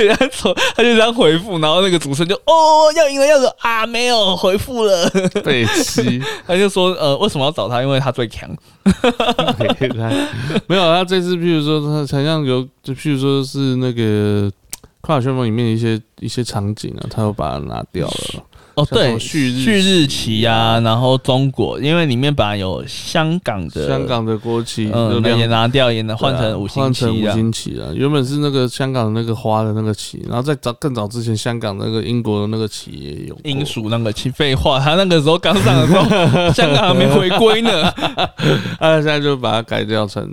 [0.05, 5.09] 一直按重，他就这样回复，然后那个主持人就哦要赢了要赢啊没有回复了，
[5.45, 8.49] 被欺， 他就说呃为什么要找他，因为他最强，
[10.67, 10.83] 没有。
[10.93, 14.03] 他这次，譬如说，他好像有，就譬如说是那个
[15.01, 18.45] 《快打旋风》里面的一些一些场景啊，他又把它拿掉了。
[18.75, 27.31] 哦，对，旭日旭日旗旗啊，然后中国，因为里面本来有香港的香，港的国旗，就嗯，那也拿掉，也拿换成五星换成五。
[27.33, 27.95] 星旗了。
[27.95, 36.05] 原本是那个香港的那个花的那个旗，然后在早更早之前，香港那个英国的那个旗也有英属那个旗，废话，他那个时候刚上的时候，
[36.53, 37.89] 香港还没回归呢。
[38.81, 40.27] 啊，现在就把它改掉成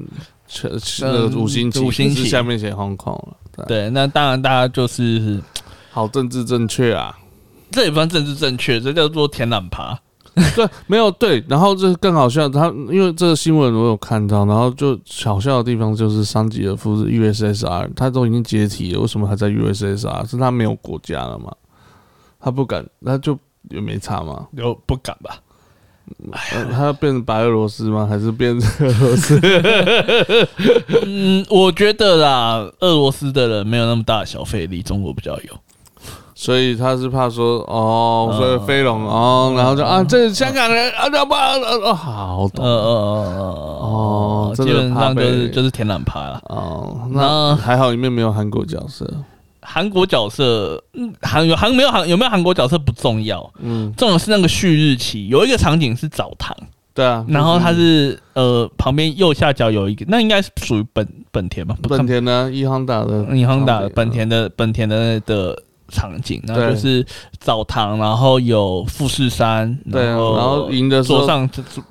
[0.47, 0.71] 全
[1.01, 3.35] 那个五星旗，五星旗下面写 Hong Kong 了。
[3.67, 5.41] 对，那当然大家就是
[5.91, 7.13] 好政治正确啊。
[7.71, 9.99] 这也不算政治正确，这叫做天然爬。
[10.55, 20.29] 对，没有对，然后这更好笑，他因为这个新闻我有看到，然后就好笑的地方就是桑吉尔夫是 USSR，他都已经解体了，为什么还在 USSR？
[20.29, 21.51] 是他没有国家了嘛？
[22.39, 23.37] 他不敢，他就
[23.69, 24.47] 也没差嘛。
[24.53, 25.35] 有不敢吧？
[26.31, 28.07] 呃他要变成白俄罗斯吗？
[28.09, 29.39] 还是变成俄罗斯？
[31.05, 35.59] 嗯，我觉得啦，俄罗斯的人没有那么大的消费力，中国比较有。
[36.41, 43.45] 所以他是怕说哦，嗯所以飞龙哦，然后就啊，这是香港人啊，要不啊，好懂呃呃呃呃
[43.81, 46.41] 哦基本上就是就是天然爬啦。
[46.45, 46.97] 哦。
[47.11, 49.05] 那那还好里面没有韩国角色，
[49.61, 56.55] 韩国角色，嗯，韩有韩没有韩有没有韩国角色不重要，嗯，重要是那个旭日旗有一个场景是澡堂，
[56.93, 57.25] 对啊。
[57.27, 61.75] 然后它是呃旁边右下角有一个，那应该是属于本本田吧？
[61.89, 67.05] 本田呢，一航打的，一航打本田的本田的的场景，然后就是
[67.39, 71.49] 澡堂，然后有富士山，对然后赢的时候，左上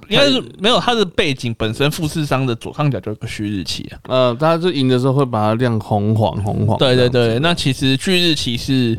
[0.09, 3.99] 应该是没有它的背景本身富士山的左上角就有个旭日旗啊。
[4.09, 6.79] 呃，他就赢的时候会把它亮红黄红黄。
[6.79, 8.99] 对对对，那其实旭日旗是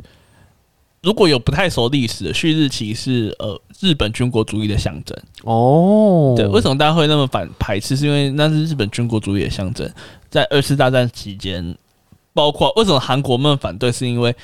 [1.01, 5.17] 如果有不太熟历史的，旭日旗是呃日本军国主义的象征。
[5.43, 7.95] 哦，对，为什么大家会那么反排斥？
[7.95, 9.89] 是因为那是日本军国主义的象征。
[10.29, 11.75] 在二次大战期间，
[12.33, 14.35] 包括为什么韩国们反对，是因为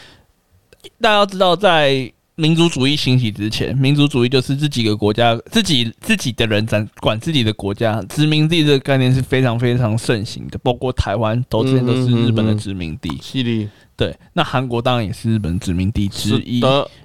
[1.00, 13.70] 大家要知道，在民族主义兴起之前，民族主义就是这几个国家自己自己的人管管自己的国家，殖民地这个概念是非常非常盛行的，包括台湾都之前都是日本的殖民地。
[13.96, 16.62] 对，那韩国当然也是日本殖民地之一。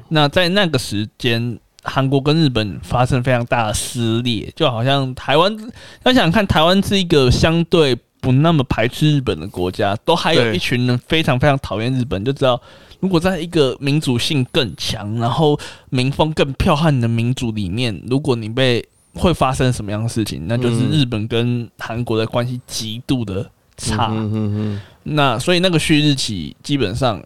[0.08, 5.56] 那在那个时间，韩国跟日本发生非常大的撕裂，就好像台湾，
[6.02, 12.60] 要想想看，台湾是一个相对不那么排斥日本的国家，都还有一群人非常非常讨厌日本，就知道
[13.01, 24.09] 如果在一个民主性更强，然后民风更剽悍的民主里面，如果你被会发生什么样的事情，那就是嗯日本跟韩国的关系极度的差。
[24.11, 27.20] 嗯嗯嗯那所以那个旭日旗基本上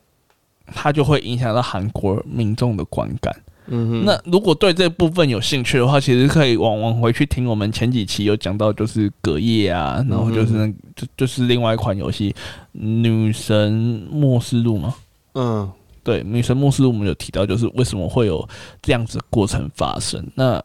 [0.66, 3.34] 它就会影响到韩国民众的观感。
[3.66, 12.30] 那如果对这部分有兴趣的话，其实可以往往回去听我们前几期有讲到，就是隔夜啊，然后就是那就就是另外一款游戏
[12.72, 14.94] 《女神末世录》嘛。
[15.34, 15.70] 嗯
[16.02, 18.46] 对，《女神牧师》我们有提到，就是为什么会有
[18.82, 20.22] 这样子的过程发生。
[20.34, 20.62] 那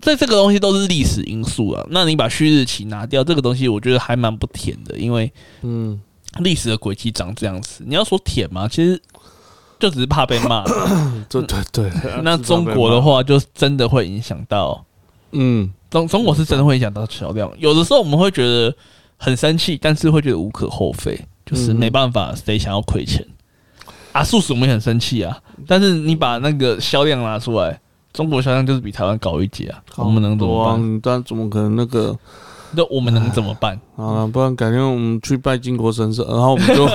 [0.00, 1.86] 在这个东西都是历史因素啊。
[1.90, 5.30] 那你把旭日旗拿掉，这个东西我觉得还蛮不甜的，因为
[5.60, 6.00] 嗯，
[6.40, 7.84] 历史的轨迹长这样子。
[7.86, 8.66] 你要说舔吗？
[8.66, 8.98] 其实
[9.78, 10.64] 就只是怕被骂。
[11.28, 12.22] 对对对。
[12.22, 14.82] 那中国的，话，就真的会影响到
[15.32, 17.52] 嗯中中国是真的会影响到销量。
[17.58, 18.74] 有的时候我们会觉得
[19.18, 23.22] 很生气，但是会觉得无可厚非，就是嗯没办法，谁想要亏钱
[24.12, 24.22] 啊？
[24.24, 25.36] 素食我们也很生气啊，
[25.66, 27.80] 但是你把那个销量拿出来。
[28.12, 30.78] 中国销量就是比台湾高一截啊，我们能怎么办？
[30.78, 31.00] 办？
[31.02, 32.14] 但怎么可能那个？
[32.74, 33.78] 那我们能怎么办？
[33.96, 36.86] 好了，不然改天我们去拜靖国神社，然后我们就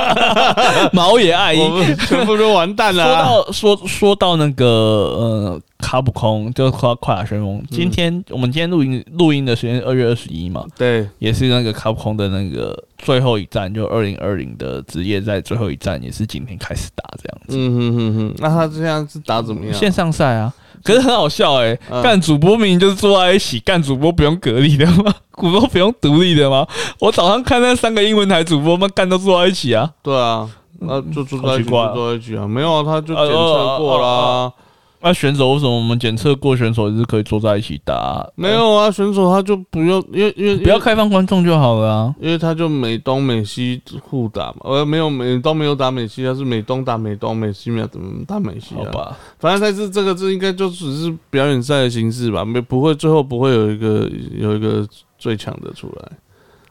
[0.92, 3.24] 毛也爱我们全部都完蛋了啊。
[3.26, 7.62] 到说说到那个呃卡普空，就是快快打旋风。
[7.70, 17.56] 今天、我们今天录音录音的时间是二月二十一嘛，对，也是那个卡普空的那个最后一站，就二零二零的职业赛最后一站，也是今天开始打这样子。
[17.56, 19.74] 嗯哼哼哼，那他这样子打怎么样？
[19.74, 20.52] 线上赛啊，
[20.86, 25.12] 可是很好笑哎、嗯干主播明明就是坐在一起，干主播不用隔离的吗？
[25.36, 26.66] 主播不用独立的吗？
[27.00, 29.90] 我早上看那三个英文台主播们干都坐在一起啊。
[30.02, 30.48] 对啊，
[30.80, 34.52] 那就坐在一起，住好奇怪啊在一起啊，没有啊，他就检测过啦。
[35.00, 42.14] 那选手为什么我们检测过选手也是可以坐在一起打啊、没有啊，选手他就不用，因为因为不要，开放观众就好了啊。
[42.20, 48.82] 因为他就美东美西互打嘛，呃，没有美东没有打美西，他是美东打美东，美西没有怎么打美西啊？
[48.84, 54.86] 好吧，反正赛是这个这应该就只是表演赛的形式吧，没不会最后不会有一个有一个
[55.18, 56.08] 最强的出来。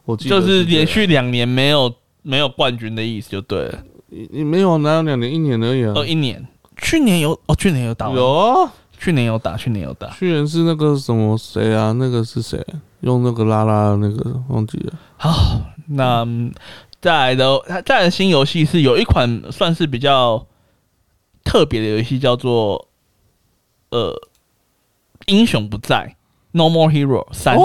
[0.04, 3.80] 我记得就是连续两年没有没有冠军的意思就对了。
[4.08, 5.94] 你你没有哪有两年一年而已啊？
[5.96, 6.46] 哦，一年，
[6.78, 10.10] 去年有哦，去年有打完，有啊，去年有打，去年有打。
[10.10, 11.92] 去年是那个什么谁啊？
[11.94, 12.64] 那个是谁？
[13.02, 14.94] 用那个拉拉的那个忘记了。
[15.18, 16.52] 好，那嗯
[17.02, 20.44] 再来的，他再来的新游戏是有一款算是比较
[21.44, 22.88] 特别的游戏，叫做
[23.92, 24.12] 呃
[25.28, 26.16] 英雄不在
[26.54, 27.56] No More Hero 三、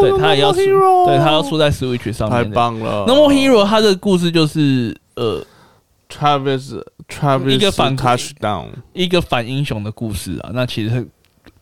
[0.00, 0.58] 对，他也要出，
[1.06, 2.54] 对，他要出在 Switch 上太面太。
[2.54, 5.42] 棒了 No More Hero 他的故事就是呃
[6.08, 11.06] Travis Travis 一个反 touchdown，一个反英雄的故事啊，那其实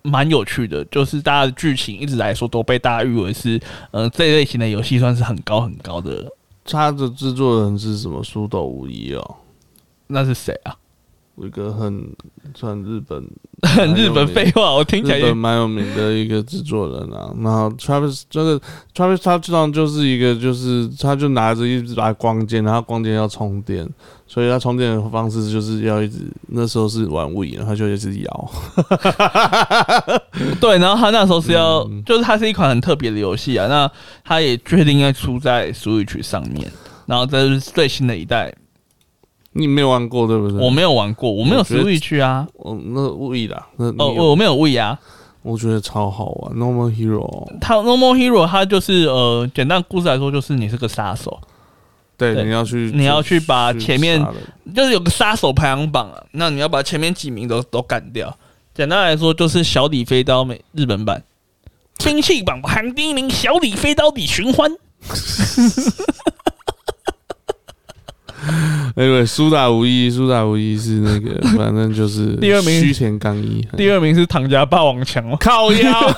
[0.02, 6.30] 蛮有趣的，就是大家的剧情一直来说都被大家誉为是呃这类型的游戏算是很高很高的。
[6.64, 8.22] 他的制作人是什么？
[8.22, 9.36] 苏斗无疑哦，
[10.08, 10.76] 那是谁啊？
[11.38, 12.08] 一个很
[12.54, 13.22] 算日本
[13.62, 17.30] 很 日本废话，我听起来日本蛮有名的一个制作人啊。
[17.42, 18.60] 然后 Travis 这个
[18.94, 23.86] Travis touchdown 就是一个就是他就拿着一把光剑，然后光剑要充电，
[24.26, 28.50] 所以他充电的方式就是要一直那时候是玩然后他就一直摇。
[30.60, 33.66] 对，然后他那时候是要，嗯就是它是一款很特别的游戏啊。
[33.66, 33.90] 那
[34.24, 36.70] 他也确定要出在 Switch 上面，
[37.06, 38.52] 然后这是最新的一代，
[39.56, 40.58] 你没有玩过对不对？
[40.60, 44.98] 我没有玩过，我没有我觉得 Switch 啊，我那 w 啦，那哦，我没有 We 啊。
[45.42, 47.48] 我觉得超好玩，Normal Hero。
[47.60, 51.40] 它 Normal Hero 它就是呃，简单故事来说就是你是个杀手，
[52.16, 54.20] 对，对你要去，你要去把前面
[54.74, 58.36] 就是有个杀手排行榜啊，那你要把前面几名都都干掉。
[58.74, 61.22] 简单来说就是小李飞刀美日本版，
[62.04, 64.72] 兵器榜排行第一名，小李飞刀李寻欢。
[68.96, 76.12] 哎喂，苏打无一，苏打无一是那个，反正就是 第二名须田刚一，第二名是唐家霸王强哦，靠腰，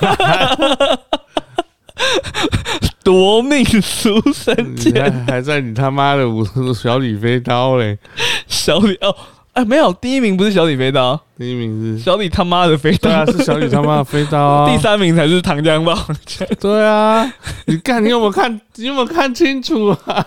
[3.03, 7.99] 夺命书生你剑，还还在你他妈的五 小李飞刀嘞，
[8.47, 9.14] 小李哦，
[9.59, 14.70] 哎，没有，第一名不是小李飞刀，第一名是，小李他妈的飞刀，对啊，是小李他妈的飞刀啊。
[14.70, 15.98] 第三名才是糖浆棒。
[16.61, 17.28] 对啊，
[17.66, 18.61] 你看你有没有看？
[18.76, 20.24] 你有没有看清楚啊？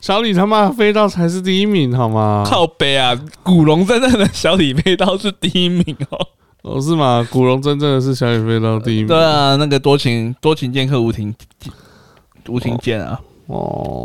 [0.00, 2.44] 小李他妈的飞刀才是第一名，好吗？
[2.46, 6.26] 靠背啊，古龙真正的小李飞刀是第一名哦。
[6.62, 7.26] 哦，是吗？
[7.32, 9.08] 古龙真正的是小李飞刀第一名。
[9.08, 11.34] 对啊，那个多情多情剑客无情
[12.46, 13.18] 无情剑啊。
[13.20, 13.24] 哦，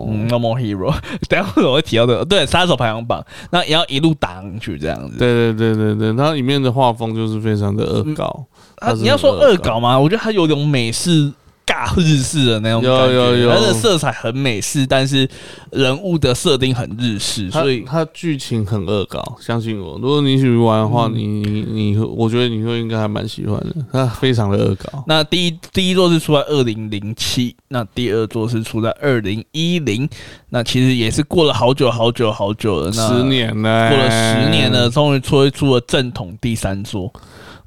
[0.09, 0.93] 嗯，No More Hero，
[1.29, 5.17] 等下我会提到的，对，杀手排行榜，那也要一路打上去这样子。
[5.17, 8.45] 对对对对对，它里面的画风就是非常的恶搞。
[8.77, 9.97] 啊，你要说恶搞吗？
[9.97, 11.31] 我觉得它有种美式。
[11.67, 15.29] 尬日式的那种感觉，它的色彩很美式，但是
[15.71, 19.37] 人物的设定很日式，所以它剧情很恶搞。
[19.41, 23.75] 相信我，如果你喜欢玩的话，你你你，我觉得你会应该还蛮喜欢的。
[23.91, 25.03] 它非常的恶搞。
[25.05, 30.09] 那第一第一座是出在二零零七，那第二座是出在二零一零，
[30.49, 37.11] 那其实也是过了好久好久好久了，十年了，过了十年了，终于出出了正统第三座。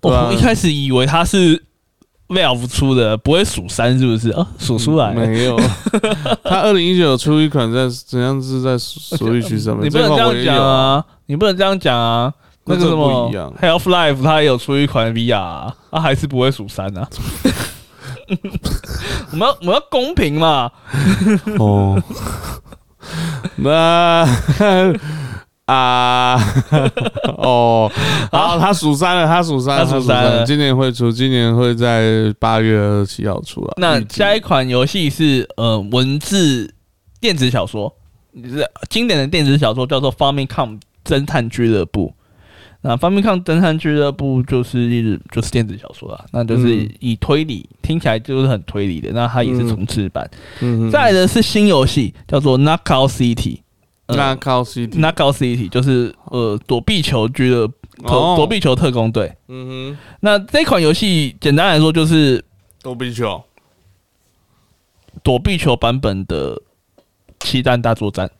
[0.00, 1.62] 我一开始以为它是。
[2.30, 4.46] Valve 出的不会数三是不是啊？
[4.58, 5.58] 数出来没有？
[6.44, 9.86] 他二零一九出一款在怎样是在 Switch 上面？
[9.86, 11.04] 你不能这样讲啊！
[11.26, 12.32] 你不能这样讲啊！
[12.66, 17.08] 那个什么 Half Life 它也有出一款 VR，它还是不会数三啊！
[19.32, 20.70] 我们要我们要公平嘛！
[21.58, 22.00] 哦，
[23.56, 24.24] 那。
[25.70, 26.36] 啊，
[27.38, 27.88] 哦，
[28.32, 30.44] 然后，他数三了，他数三，他数三了。
[30.44, 33.72] 今年会出，今年会在八月二十七号出来。
[33.76, 36.74] 那下一款游戏是呃文字
[37.20, 37.94] 电子小说，
[38.42, 42.08] 是经典的电子小说，叫做《Famicom 侦探俱乐部》。
[42.82, 49.12] 那《Famicom 侦探俱乐部》就是就是电子小说啊，那就是以推理，听起来就是很推理的。
[49.12, 50.28] 那它也是重置版。
[50.60, 53.34] 嗯，再来的是新游戏，叫做《Knockout City》。
[54.16, 57.66] 那高 C T，那高 C T 就是呃躲避球俱乐
[58.06, 59.36] 躲躲避球特工队。
[59.48, 62.44] 嗯哼，那这款游戏简单来说就是
[62.82, 63.42] 躲避球，
[65.22, 66.60] 躲避球版本的
[67.40, 68.30] 七弹大作战。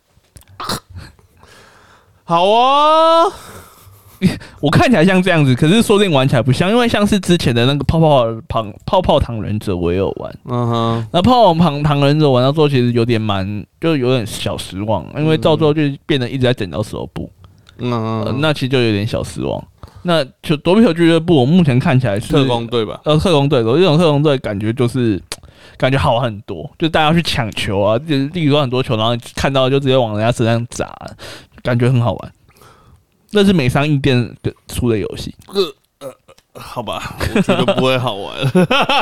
[2.24, 3.26] 好啊。
[4.60, 10.38] 我看起来像这样子，可是说不定玩起来不像，因为像是之前的那个泡泡糖泡泡糖忍者，我也有玩。
[10.44, 17.30] 嗯哼，那泡泡糖糖忍者玩到最后其实有点蛮，就有点小失望，因为到最后就变得一直在剪刀石头布。
[17.78, 19.62] 嗯，那其实就有点小失望。
[20.02, 23.00] 那就躲避球俱乐部，我目前看起来是特工队吧？
[23.04, 25.20] 呃，特工队，我这种特工队感觉就是
[25.76, 30.90] 感觉好很多，就大家去抢球啊，就是例如说很多球，然后看到就直接往人家身上砸，
[31.62, 32.32] 感觉很好玩。
[33.32, 34.36] 那是美商硬店
[34.68, 35.34] 出的游戏，
[36.00, 36.12] 呃，
[36.54, 38.36] 好吧，我觉得不会好玩。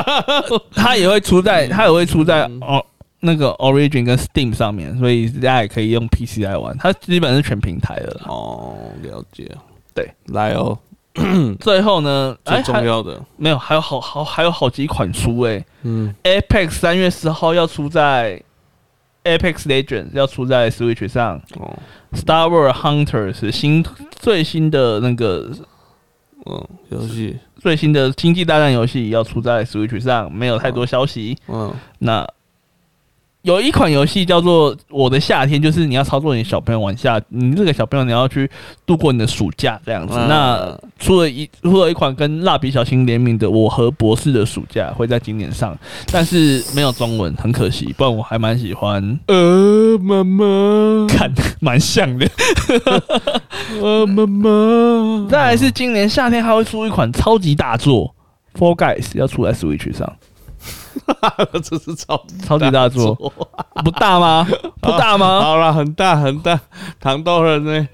[0.75, 2.83] 它也会出在，它也会出在哦
[3.21, 6.77] 那个 Origin 跟 Steam 上面，所以大家也可以用 PC 来玩。
[6.77, 9.49] 它基本是全平台的哦，了解。
[9.93, 10.77] 对，来哦。
[11.59, 15.65] 最后呢，最重要的没有，还有好好还有好几款书哎。
[15.81, 18.41] 嗯，Apex 三月十号要出在
[19.37, 21.41] Apex Legends 要出在 Switch 上。
[21.59, 21.77] 哦
[22.13, 23.85] ，Star Wars Hunter 是新。
[24.11, 25.49] 最新的那个，
[26.45, 31.37] 嗯，游戏最新的星际大战游戏要出在 Switch 上，没有太多消息。
[31.47, 32.27] 嗯，那。
[33.43, 38.49] 有一款游戏叫做《我的夏天》，就是你要操作你小朋友玩夏，你这个小朋友你要去
[38.85, 40.13] 度过你的暑假这样子。
[40.27, 45.77] 那出了一出了一款跟蜡笔小新联名的《我和博士的暑假》，会在今年上，
[46.11, 47.93] 但是没有中文，很可惜。
[47.97, 49.19] 不然我还蛮喜欢。
[49.27, 52.29] 呃，妈妈，看蛮像的。
[53.81, 55.27] 呃，妈妈。
[55.31, 58.13] 再来是今年夏天还会出一款超级大作
[58.59, 60.13] 《Four Guys》，要出在 Switch 上。
[61.63, 63.15] 这是超超级大作，
[63.83, 64.47] 不大吗？
[64.81, 65.41] 不大吗？
[65.41, 66.59] 好了，很大很大，
[66.99, 67.87] 糖豆人呢？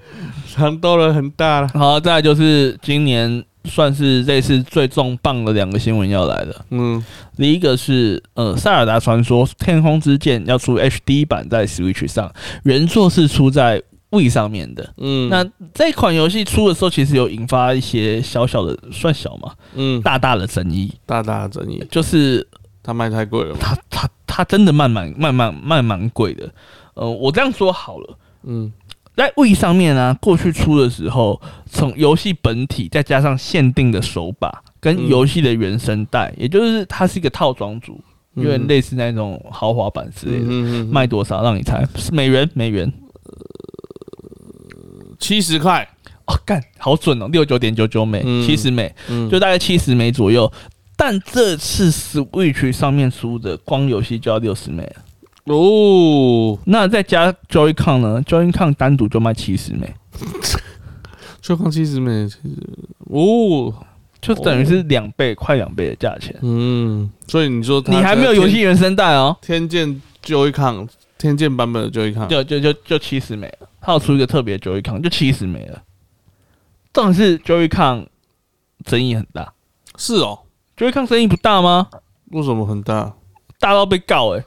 [0.54, 1.68] 糖豆人很大了。
[1.74, 6.64] 好，再来就是今年算是这次最重磅的两个新闻要来了。
[6.70, 7.04] 嗯，
[7.36, 12.32] 第一个是呃，《塞尔达传说：天空之剑》要出 HD 版在 Switch 上，
[12.62, 14.88] 原作是出在 w 上面的。
[14.96, 15.44] 嗯，那
[15.74, 19.52] 这款游戏出的时候，其实有引发一些小小的，算小嘛？
[19.74, 22.46] 嗯，大大的争议，大大的争议，就是。
[22.86, 26.48] 它卖太贵了，它它它真的卖蛮卖蛮卖蛮贵的。
[26.94, 28.72] 呃，我这样说好了，嗯，
[29.16, 38.00] 在位上面呢，过去出的时候，从游戏本体再加上限定的手把跟游戏的原声带，也就是它是一个套装组，
[38.34, 41.42] 有点类似那种豪华版之类的，卖多少？
[41.42, 42.48] 让你猜，是美元？
[42.54, 42.92] 美元，
[45.18, 45.88] 七十块。
[46.26, 48.92] 哦，干好准哦，六九点九九美，七十美，
[49.30, 50.50] 就大概七十美左右。
[50.96, 54.90] 但这次 Switch 上面出的光游戏就要六十美
[55.44, 59.94] 哦，那再加 Joy-Con 呢？Joy-Con 单独就卖七十美，
[61.40, 62.56] 就抗七十美，其实
[63.04, 63.72] 哦，
[64.20, 66.34] 就等于是两倍，快两倍的价钱。
[66.42, 73.68] 嗯，所以你说你还没有游戏原声带哦，天剑 Joycon 天剑版本的 Joycon，就就就就七十美了。
[73.80, 75.80] 它有出一个特别 Joycon，就七十美了。
[76.92, 78.06] 重点是 Joycon
[78.84, 79.52] 争议很大
[79.96, 80.40] 是哦，
[80.76, 81.88] ，Joy 抗争议不大吗？
[82.32, 83.14] 为什么很大？
[83.58, 84.44] 大到被告哎、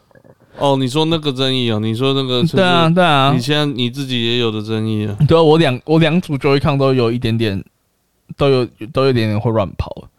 [0.57, 3.31] 哦，你说那个争议哦，你说那个对啊，，对啊。
[3.33, 7.63] 你，现在你自己也有的争议啊，对啊，我两我两组 Joy 抗都有一点点，
[8.37, 10.09] 都有都有一点点会乱跑，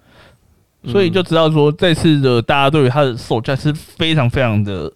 [0.87, 4.93] 所以就知道说这次的大家对于它的售价是非常非常的，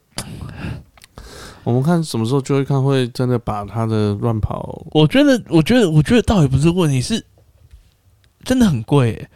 [1.62, 7.24] 我们看什么时候 Joy 抗会真的把它的乱跑，我觉得我觉得我觉得倒也不是问题，是
[8.42, 9.28] 真的很贵、欸，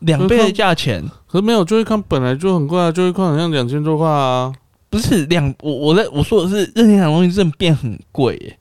[0.00, 1.02] 两倍的价钱。
[1.26, 4.52] 可是没有 Joy 抗本来就很贵啊，Joy 抗好像两千多块啊，
[4.88, 8.58] 不是两，我我在我说的是任天堂东西真的变很贵耶，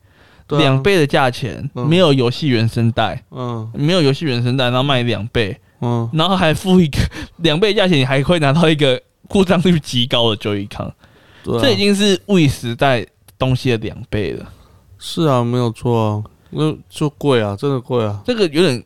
[0.47, 0.61] 对啊。
[0.61, 1.87] 两、倍的价钱，嗯。
[1.87, 3.67] 没有游戏原声带，嗯。
[3.73, 6.99] 没有游戏原声带，然后卖两倍，嗯，然后还付一个
[7.37, 10.91] 两倍的价钱，你还会拿到一个故障率极高的 Joy-Con，、
[11.43, 11.61] 对啊。
[11.61, 13.05] 这已经是 w 时代
[13.37, 14.45] 东西的两倍了，
[14.99, 18.21] 是啊，没有错啊，那就贵啊，真的贵啊。
[18.25, 18.83] 这个有点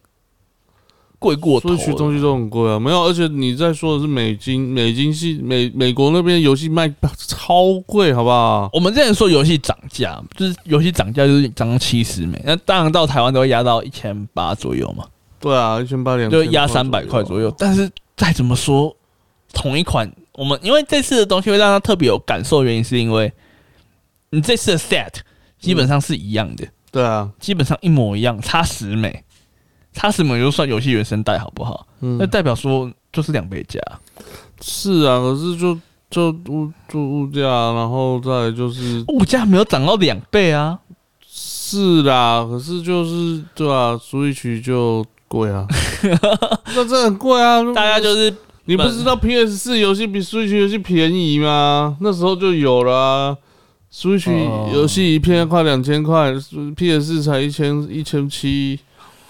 [1.24, 2.14] 贵过头所以学东。
[2.14, 8.70] 西都很贵啊，没有，而且你在说的是美金，美金系美美国那边游戏卖超贵，好不好？
[8.74, 15.06] 我们之前说游戏涨价，就是游戏涨价就是涨到七十美，那当然到台湾都会压到一千八左右嘛。
[15.40, 17.54] 对啊，一千八两，就压三百块左右。
[17.58, 18.96] 但是再怎么说，
[19.54, 23.32] 同一款，我们因为这次的东西会让他特别有感受，原因是因为
[24.30, 25.14] 你这次的 set
[25.60, 29.24] 基本上是一样的，对啊，基本上一模一样，差十美，
[29.94, 31.86] 差什么就算游戏原声带好不好？
[32.02, 33.80] 嗯那，代表说就是两倍价。
[34.62, 35.78] 是啊，可是就
[36.10, 37.42] 就物就物价，
[37.74, 40.80] 然后再就是物价没有涨到两倍啊，
[41.28, 45.66] 是啦，可是就是对啊，Switch 就贵啊，
[46.76, 48.34] 那真的很贵啊，大家就是
[48.66, 51.98] 你不知道 PS 四游戏比 Switch 游戏便宜吗？
[52.00, 53.38] 那时候就有了、啊。
[53.96, 56.34] Switch 哦游戏一片要快两千块
[56.76, 58.80] ，PS 四才一千一千七，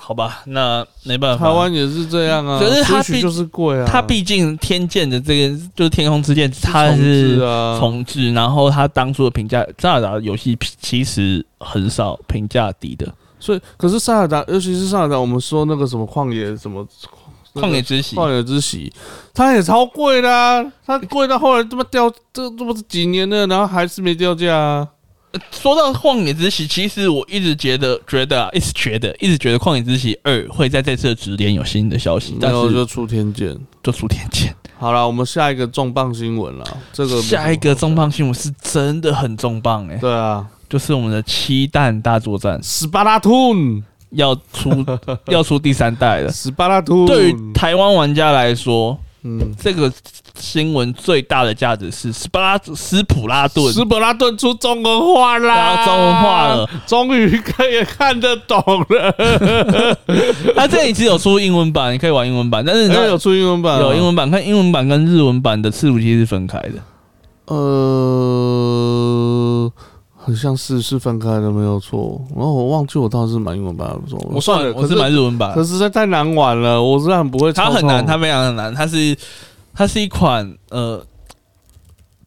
[0.06, 1.46] 好吧，那没办法。
[1.46, 2.60] 台湾也是这样啊。
[2.60, 13.08] 可是它毕就是贵啊，它毕竟天剑的这个就是天空之剑，它重是置啊，重置，然后它当初的评价，塞尔达游戏其实很少评价低的，
[13.40, 16.86] 所以可是塞尔达，尤其是塞尔达，我们说那个什么旷野什么
[17.54, 18.18] 旷野之息。
[18.18, 18.92] 旷野之息，
[19.34, 24.88] 它也超贵的啊，它贵到后来这么掉，这这不是几年了，然后还是没掉价啊。
[25.52, 33.58] 说到旷野之息，其实我一直觉得，觉得啊，一直觉得，一直觉得旷野之息二会在这次的直点有新的消息，没但是就出天剑。
[33.82, 34.56] 就出天剑。
[34.78, 44.70] 好了，我们下一个重磅新闻了，这个下一个重磅新闻是真的很重磅哎、对啊，就是我们的七弹大作战斯巴达吞，要出
[45.28, 46.30] 要出第三代了。
[46.32, 49.90] 斯巴达吞，对于台湾玩家来说，嗯，这个
[50.38, 58.58] 新闻最大的价值是斯巴拉斯普拉顿，斯普拉顿出中文化然啦，后中文化了，，终于可以看得懂
[58.90, 59.16] 了。
[60.56, 66.74] 他这里只有出英文版，你可以玩英文版，但是哎，有出英文版啊，有英文版，看英文版跟日文版的伺服器是分开的。
[67.46, 67.56] 呃，
[70.24, 72.22] 很像是是分开的，没有错。
[72.34, 77.74] 然后我忘记我当时是买英文版还是中文版，我算了，我是买日文版可，是实在太难玩了，我实在很不会操控。
[77.74, 79.16] 它很难，它非常的难，它是
[79.74, 81.06] 它是一款呃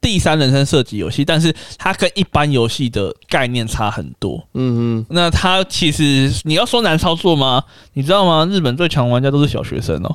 [0.01, 4.37] 第三人称射击游戏，但是它跟一般游戏的概念差很多。
[4.55, 7.65] 嗯嗯，那它其实你要说难操作吗？
[7.95, 8.47] 你知道吗？
[8.51, 10.15] 日本最强玩家都是小学生哦，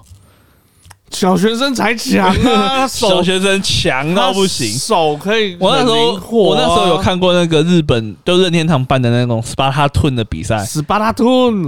[1.11, 4.71] 小学生才强啊， 手小学生强到不行。
[4.71, 11.27] 手可以我那时候我那时候有看过那个日本就任天堂办的那种斯巴达吞的比赛，斯巴达吞，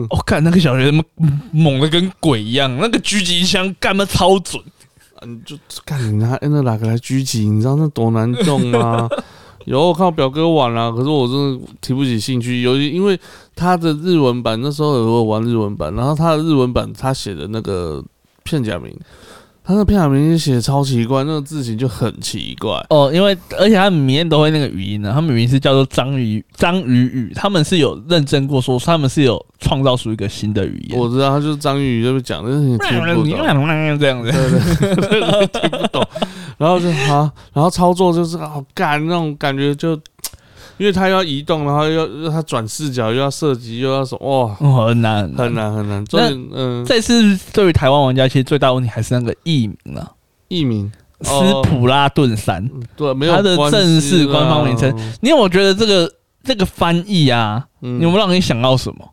[0.10, 1.04] 我、看那个小学生
[1.52, 4.62] 猛的跟鬼一样，那个狙击枪干的超准。
[5.26, 5.56] 你就
[5.86, 9.08] 看你拿那哪个来狙击，你知道那多难中吗？
[9.66, 13.18] 有我看我表哥玩啦、可是我真的提不起兴趣，尤其因为
[13.56, 18.04] 他的日文版那时候有玩日文版，然后他的日文版他写的那个
[18.44, 18.94] 片假名，
[19.66, 22.86] 他那片假名写的超奇怪，那个字形就很奇怪。
[22.90, 31.00] 哦，因为而且他们里面都会那个语音呢，他们语音是叫做章鱼章鱼语，他们是有认证过说他们是有创造出一个新的语言。
[31.00, 33.30] 我知道他就是张宇宇就是讲，但是你听不懂。
[33.98, 36.06] 这样子，对对对，听不懂。
[36.58, 39.98] 然后就啊，然后操作就是好干那种感觉就，
[40.78, 45.54] 因为他要移动，然后又又他转视角，又要射击，又要什么，哇，哦，很难很。
[45.54, 46.04] 难很难。
[46.06, 50.12] 重点嗯，这次对于台湾玩家，其实最大问题还是那个译名啊，
[50.48, 50.92] 译名
[51.22, 51.34] 斯
[51.64, 52.64] 普拉顿三。
[52.66, 56.12] 嗯对，没有它的正式官方名称，你有没有觉得这个
[56.44, 59.10] 这个翻译啊，嗯有没有让你想到什么？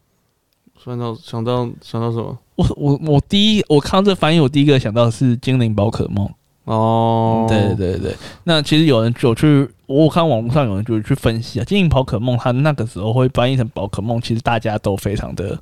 [0.82, 2.38] 想到想到想到什么？
[2.56, 6.28] 我我我第一我看到这翻译，我第一个想到的是精灵宝可梦。
[6.64, 8.14] 哦，对对对，
[8.44, 15.58] 那其实有人就去，我看网络上有人就去分析啊，精灵宝可梦它那个时候会翻译成宝可梦，其实大家都非常的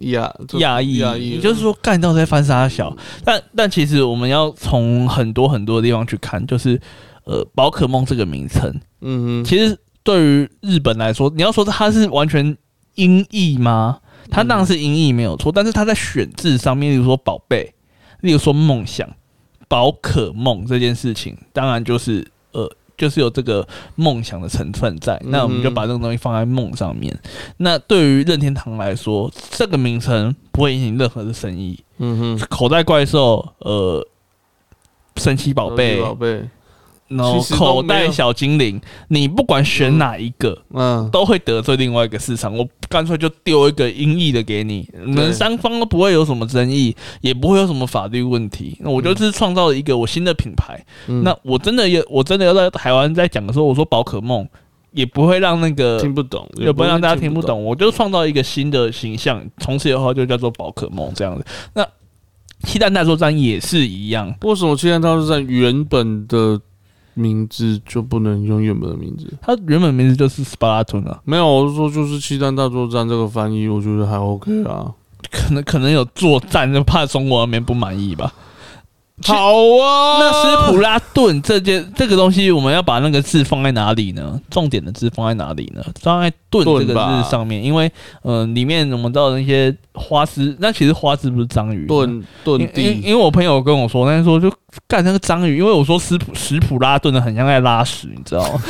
[0.00, 6.80] 亚讶异，亚裔，也就是说干到在翻沙小，但但其实我们要从很多很多地方去看，就是
[7.24, 12.56] 呃宝可梦这个名称，嗯哼，其实对于日本来说，你要说它是完全
[12.94, 13.98] 音译吗？
[14.30, 17.74] 它当然是音译没有错，但是它在选字上面，例如说宝贝，
[18.20, 19.08] 例如说梦想。
[19.70, 22.68] 宝可梦这件事情，当然就是呃，
[22.98, 23.64] 就是有这个
[23.94, 25.16] 梦想的成分在。
[25.26, 27.16] 那我们就把这个东西放在梦上面。
[27.58, 31.78] 那对于任天堂来说，这个名称不会引起任何的生意。
[31.98, 34.04] 嗯哼，口袋怪兽，呃，
[35.18, 36.42] 神奇宝贝，宝贝。
[37.10, 42.56] 然后口袋小精灵，你不管选哪一个，嗯，都会得罪另外一个市场。
[42.56, 48.76] 我干脆就丢一个音译的给你，你们三方都不会有什么争议，也不会有什么法律问题。
[48.80, 50.80] 那我就是创造了一个我新的品牌。
[51.24, 54.46] 那我真的要，我真的要在台湾在讲的时候，我说宝可梦，
[54.92, 57.64] 也不会让那个听不懂，也不会让大家听不懂。
[57.64, 61.44] 我就创造一个新的形象，从此以后就叫做宝可梦这样子。
[61.74, 61.84] 那
[62.62, 66.60] 七蛋大作战也是一样，为什么七蛋大作战原本的？
[67.14, 71.20] 名字就不能用原本的名字，它原本名字就是 Splatoon 啊。
[71.24, 74.92] 没有，我是说就是七战大作战这个翻译，我觉得还 OK 啊。
[75.30, 78.32] 可能可能有作战，就怕中国那边不满意吧。
[79.22, 84.40] 好啊，那斯普拉顿这件这个东西，我们要把那个字放在哪里呢？
[84.50, 85.82] 重点的字放在哪里呢？
[86.00, 87.90] 放在“顿”这个字上面，因为
[88.22, 92.82] 呃，里面我们知道那些花枝，那其实花枝不是章鱼，顿顿地。
[92.82, 94.50] 因因为我朋友跟我说，那说就
[94.88, 98.62] 干那个章鱼，因为我说斯普斯普拉顿的很像在拉屎，你知道吗？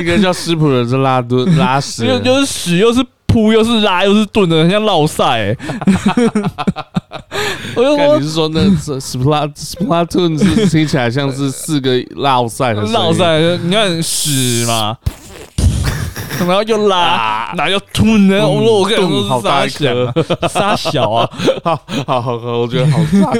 [0.00, 3.04] 一个叫斯普的是拉顿拉屎， 又就是屎又是。
[3.24, 5.56] 扑又是拉又是顿的，很像绕赛。
[7.76, 13.38] 我就说，你是说那 splat splatoon 是听起来像是四个绕赛的绕赛？
[13.62, 14.96] 你看屎嘛。
[16.38, 18.44] 然后又拉，然后又吞呢？
[18.44, 21.30] 我说我跟你说沙小，沙小啊，
[21.62, 23.32] 好好好，我觉得好脏。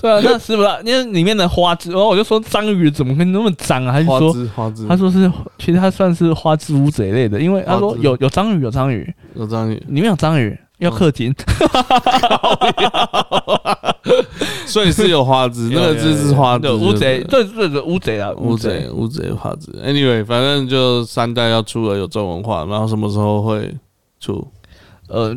[0.00, 0.68] 对啊，那是不是？
[0.84, 3.92] 因为里面的花枝，然后我就说章鱼怎么会那么脏啊？
[3.92, 10.58] 他就说花枝，他说是，其实它算是花枝乌贼类的，因为他说有有章鱼，有章鱼，有章鱼，里面有章鱼。
[10.84, 11.34] 要氪金，
[14.66, 16.70] 所以是有花枝，那个字是花枝。
[16.70, 19.72] 乌贼，这这个乌贼啊，乌贼，乌贼花枝。
[19.82, 23.74] Anyway，反正就三代要出了，有中文化，然后什么时候会
[24.20, 24.46] 出？
[25.08, 25.34] 呃，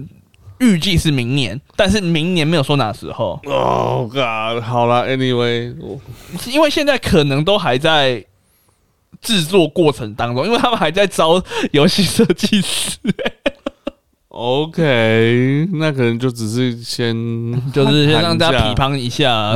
[0.59, 3.39] 预计是明年，但是明年没有说哪时候。
[3.45, 5.73] Oh God，好了，Anyway，
[6.47, 8.25] 因为现在可能都还在
[9.21, 11.41] 制作过程当中，因为他们还在招
[11.71, 12.97] 游戏设计师。
[14.39, 17.11] OK，那可能就只是先，
[17.73, 19.55] 就是先让大家批判一下。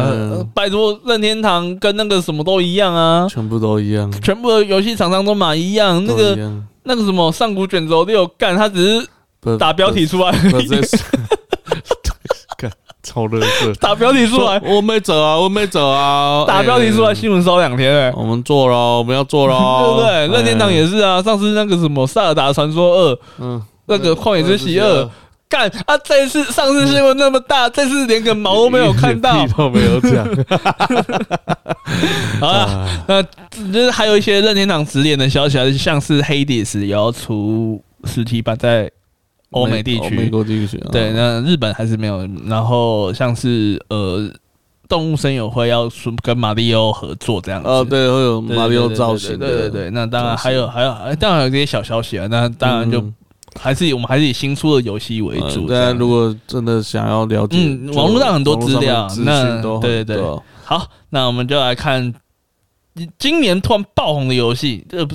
[0.56, 6.04] 拜托，任天堂跟那个什么都一样啊，全部都一样，全部的游戏厂商都买一样。
[6.06, 6.36] 那个
[6.82, 10.32] 那个什么上古卷轴六干，他只是打标题出来，
[12.58, 12.72] 干
[13.04, 19.54] 超热色，打标题出来，我没走啊，我没走啊，打标题出来，新闻烧两天哎，我们做了，我们要做了，
[19.86, 20.28] 对不对？
[20.36, 23.62] 任天堂也是啊，上次那个什么塞尔达传说二，嗯。
[23.86, 25.10] 那个旷野之息二
[25.50, 25.98] 干啊！
[25.98, 30.26] 这次上次新闻那么大，这次连个毛都没有看到，都没有讲。
[32.40, 33.22] 好了，那
[33.74, 38.90] 就是还有一些任天堂直连的消息啊，像是黑迪斯也要出实体版在
[39.50, 40.82] 欧美地区，美国地区。
[40.90, 42.26] 对，那日本还是没有。
[42.46, 44.32] 然后像是呃，
[44.88, 45.92] 动物声友会要
[46.24, 47.68] 跟马里奥合作这样子。
[47.68, 49.38] 哦，对，会有马里奥造型。
[49.38, 52.26] 对对对，那当然还有还有，当然有这些小消息啊。
[52.32, 53.04] 那当然就。
[53.60, 55.68] 还是以我们还是以新出的游戏为主。
[55.68, 60.40] 大家如果真的想要了解，嗯，网络上很多资料，那对对对。
[60.64, 62.14] 好，那我们就来看
[63.18, 64.86] 今年突然爆红的游戏。
[64.90, 65.10] 这不